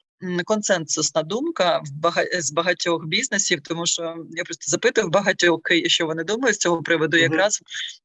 Консенсусна 0.44 1.22
думка 1.22 1.78
в 1.78 1.90
бага- 1.90 2.40
з 2.40 2.52
багатьох 2.52 3.06
бізнесів, 3.06 3.60
тому 3.62 3.86
що 3.86 4.02
я 4.30 4.44
просто 4.44 4.64
запитую 4.70 5.08
багатьох, 5.08 5.60
що 5.86 6.06
вони 6.06 6.24
думають 6.24 6.56
з 6.56 6.58
цього 6.58 6.82
приводу. 6.82 7.16
Мгм. 7.16 7.22
Якраз 7.32 7.60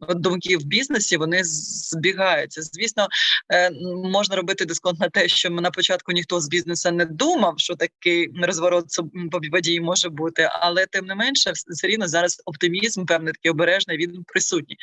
думки 0.10 0.58
в 0.58 0.63
бізнесі 0.63 1.17
вони 1.17 1.43
збігаються. 1.43 2.62
Звісно, 2.62 3.08
е, 3.54 3.71
можна 4.04 4.36
робити 4.36 4.65
дисконт 4.65 4.99
на 4.99 5.10
те, 5.10 5.28
що 5.28 5.49
на 5.49 5.71
початку 5.71 6.12
ніхто 6.12 6.41
з 6.41 6.47
бізнесу 6.49 6.91
не 6.91 7.06
думав, 7.06 7.54
що 7.58 7.76
такий 7.76 8.32
розворот 8.41 8.86
суб- 8.86 9.30
по 9.32 9.39
події 9.52 9.82
може 9.82 10.10
бути, 10.10 10.49
але 10.52 10.86
тим 10.86 11.06
не 11.06 11.15
менше, 11.15 11.52
все 11.52 11.88
рівно 11.88 12.08
зараз 12.08 12.41
оптимізм, 12.45 13.06
певний 13.06 13.34
такий 13.34 13.52
обережний, 13.52 13.97
він 13.97 14.23
присутній. 14.28 14.78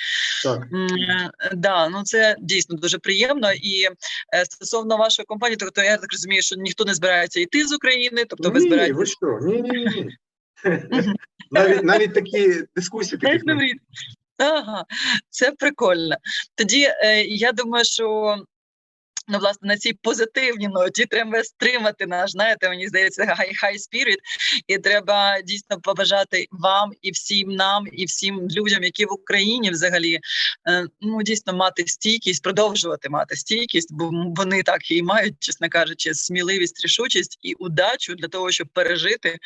Так. 0.44 0.66
Да, 1.54 1.88
ну 1.88 2.02
це 2.02 2.36
дійсно 2.40 2.76
дуже 2.76 2.98
приємно. 2.98 3.52
І 3.52 3.82
е, 4.34 4.44
стосовно 4.44 4.96
вашої 4.96 5.26
компанії, 5.26 5.56
тобто 5.56 5.82
я 5.82 5.96
так 5.96 6.12
розумію, 6.12 6.42
що 6.42 6.56
ніхто 6.56 6.84
не 6.84 6.94
збирається 7.20 7.40
йти 7.40 7.66
з 7.66 7.72
України, 7.72 8.24
тобто 8.28 8.50
ви 8.50 8.60
ні, 8.60 8.92
ви 8.92 9.06
що? 9.06 9.38
Ні, 9.42 9.62
ні, 9.62 9.84
ні. 9.84 10.16
Навіть 11.50 11.82
навіть 11.82 12.14
такі 12.14 12.54
дискусії 12.76 13.18
таких. 13.18 13.42
Ага, 14.38 14.84
це 15.30 15.52
прикольно. 15.52 16.16
Тоді 16.54 16.82
е, 16.82 17.24
я 17.24 17.52
думаю, 17.52 17.84
що 17.84 18.36
ну, 19.30 19.38
власне, 19.38 19.68
на 19.68 19.76
цій 19.76 19.92
позитивній 19.92 20.68
ноті 20.68 21.06
треба 21.06 21.44
стримати 21.44 22.06
наш, 22.06 22.30
знаєте, 22.30 22.68
мені 22.68 22.88
здається, 22.88 23.22
high, 23.22 23.64
high 23.64 23.78
spirit, 23.78 24.16
і 24.66 24.78
треба 24.78 25.40
дійсно 25.40 25.80
побажати 25.80 26.46
вам 26.50 26.92
і 27.02 27.10
всім 27.10 27.50
нам, 27.50 27.84
і 27.92 28.04
всім 28.04 28.48
людям, 28.48 28.84
які 28.84 29.04
в 29.04 29.12
Україні 29.12 29.70
взагалі 29.70 30.20
е, 30.68 30.86
ну 31.00 31.22
дійсно 31.22 31.52
мати 31.52 31.86
стійкість, 31.86 32.42
продовжувати 32.42 33.08
мати 33.08 33.36
стійкість, 33.36 33.92
бо 33.92 34.10
вони 34.12 34.62
так 34.62 34.90
і 34.90 35.02
мають, 35.02 35.34
чесно 35.38 35.68
кажучи, 35.68 36.14
сміливість, 36.14 36.84
рішучість 36.84 37.38
і 37.42 37.54
удачу 37.54 38.14
для 38.14 38.28
того, 38.28 38.50
щоб 38.50 38.68
пережити 38.68 39.38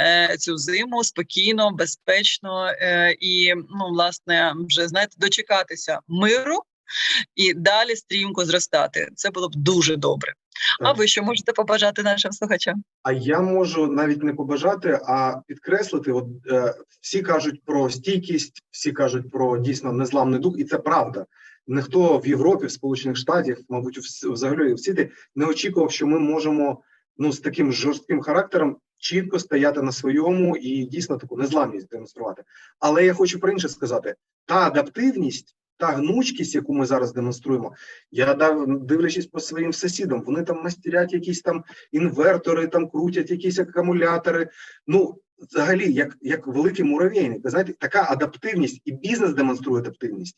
е, 0.00 0.36
цю 0.38 0.56
зиму 0.56 1.04
спокійно, 1.04 1.70
безпечно 1.70 2.66
е, 2.66 3.16
і 3.20 3.54
ну, 3.54 3.88
власне, 3.90 4.54
вже 4.68 4.88
знаєте, 4.88 5.14
дочекатися 5.18 6.00
миру. 6.08 6.62
І 7.34 7.54
далі 7.54 7.96
стрімко 7.96 8.44
зростати. 8.44 9.08
Це 9.14 9.30
було 9.30 9.48
б 9.48 9.56
дуже 9.56 9.96
добре. 9.96 10.32
А 10.80 10.92
ви 10.92 11.06
що 11.06 11.22
можете 11.22 11.52
побажати 11.52 12.02
нашим 12.02 12.32
слухачам? 12.32 12.82
А 13.02 13.12
я 13.12 13.40
можу 13.40 13.86
навіть 13.86 14.22
не 14.22 14.34
побажати, 14.34 15.00
а 15.06 15.40
підкреслити. 15.46 16.12
От 16.12 16.26
е, 16.50 16.74
всі 17.00 17.22
кажуть 17.22 17.64
про 17.64 17.90
стійкість, 17.90 18.62
всі 18.70 18.92
кажуть 18.92 19.30
про 19.30 19.58
дійсно 19.58 19.92
незламний 19.92 20.40
дух, 20.40 20.54
і 20.58 20.64
це 20.64 20.78
правда. 20.78 21.26
Ніхто 21.66 22.18
в 22.18 22.26
Європі, 22.26 22.66
в 22.66 22.70
Сполучених 22.70 23.16
Штатах, 23.16 23.58
мабуть, 23.68 23.98
взагалі 23.98 24.74
в 24.74 24.80
світі 24.80 25.10
не 25.34 25.46
очікував, 25.46 25.90
що 25.90 26.06
ми 26.06 26.18
можемо 26.18 26.82
ну 27.18 27.32
з 27.32 27.40
таким 27.40 27.72
жорстким 27.72 28.20
характером 28.20 28.76
чітко 28.98 29.38
стояти 29.38 29.82
на 29.82 29.92
своєму 29.92 30.56
і 30.56 30.84
дійсно 30.84 31.16
таку 31.16 31.36
незламність 31.36 31.88
демонструвати. 31.88 32.42
Але 32.78 33.04
я 33.04 33.14
хочу 33.14 33.40
про 33.40 33.52
інше 33.52 33.68
сказати: 33.68 34.14
та 34.46 34.66
адаптивність. 34.66 35.56
Та 35.78 35.86
гнучкість, 35.86 36.54
яку 36.54 36.74
ми 36.74 36.86
зараз 36.86 37.12
демонструємо, 37.12 37.74
я 38.10 38.34
дав 38.34 38.78
дивлячись 38.80 39.26
по 39.26 39.40
своїм 39.40 39.72
сусідам, 39.72 40.22
вони 40.22 40.42
там 40.42 40.62
мастерять 40.62 41.12
якісь 41.12 41.42
там 41.42 41.64
інвертори, 41.92 42.66
там 42.66 42.88
крутять 42.88 43.30
якісь 43.30 43.58
акумулятори. 43.58 44.48
Ну, 44.86 45.20
взагалі, 45.38 45.92
як, 45.92 46.16
як 46.20 46.46
великий 46.46 46.84
муравейник. 46.84 47.50
Знаєте, 47.50 47.72
така 47.78 48.06
адаптивність, 48.10 48.82
і 48.84 48.92
бізнес 48.92 49.32
демонструє 49.32 49.80
адаптивність. 49.80 50.36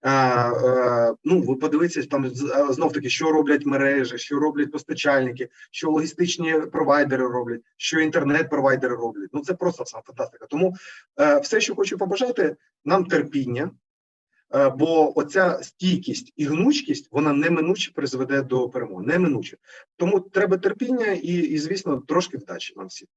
А, 0.00 0.10
а, 0.10 1.14
ну, 1.24 1.40
ви 1.40 1.56
подивіться 1.56 2.02
там 2.02 2.30
знов 2.70 2.92
таки, 2.92 3.08
що 3.08 3.32
роблять 3.32 3.66
мережі, 3.66 4.18
що 4.18 4.38
роблять 4.38 4.72
постачальники, 4.72 5.48
що 5.70 5.90
логістичні 5.90 6.54
провайдери 6.72 7.26
роблять, 7.26 7.60
що 7.76 8.00
інтернет-провайдери 8.00 8.94
роблять. 8.94 9.30
Ну 9.32 9.40
це 9.40 9.54
просто 9.54 9.84
сам 9.84 10.02
фантастика. 10.04 10.46
Тому 10.46 10.74
е, 11.20 11.40
все, 11.40 11.60
що 11.60 11.74
хочу 11.74 11.98
побажати, 11.98 12.56
нам 12.84 13.04
терпіння. 13.04 13.70
Е, 14.54 14.68
Бо 14.70 15.18
оця 15.18 15.58
стійкість 15.62 16.32
і 16.36 16.44
гнучкість 16.44 17.08
вона 17.10 17.32
неминуче 17.32 17.90
призведе 17.94 18.42
до 18.42 18.68
перемоги. 18.68 19.06
Неминуче. 19.06 19.56
Тому 19.96 20.20
треба 20.20 20.56
терпіння 20.56 21.06
і, 21.06 21.34
і 21.34 21.58
звісно, 21.58 22.02
трошки 22.08 22.38
вдачі 22.38 22.74
нам 22.76 22.86
всім. 22.86 23.08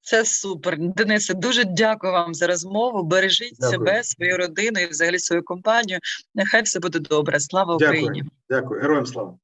Це 0.00 0.24
супер, 0.24 0.76
Денисе. 0.78 1.34
Дуже 1.34 1.64
дякую 1.64 2.12
вам 2.12 2.34
за 2.34 2.46
розмову. 2.46 3.02
Бережіть 3.02 3.56
Дякую. 3.58 3.70
себе, 3.72 4.04
свою 4.04 4.36
родину 4.36 4.80
і 4.80 4.86
взагалі 4.86 5.18
свою 5.18 5.42
компанію. 5.42 5.98
Нехай 6.34 6.62
все 6.62 6.80
буде 6.80 6.98
добре. 6.98 7.40
Слава 7.40 7.76
Дякую. 7.76 8.02
Україні! 8.02 8.28
Дякую, 8.50 8.80
героям 8.80 9.06
слава. 9.06 9.38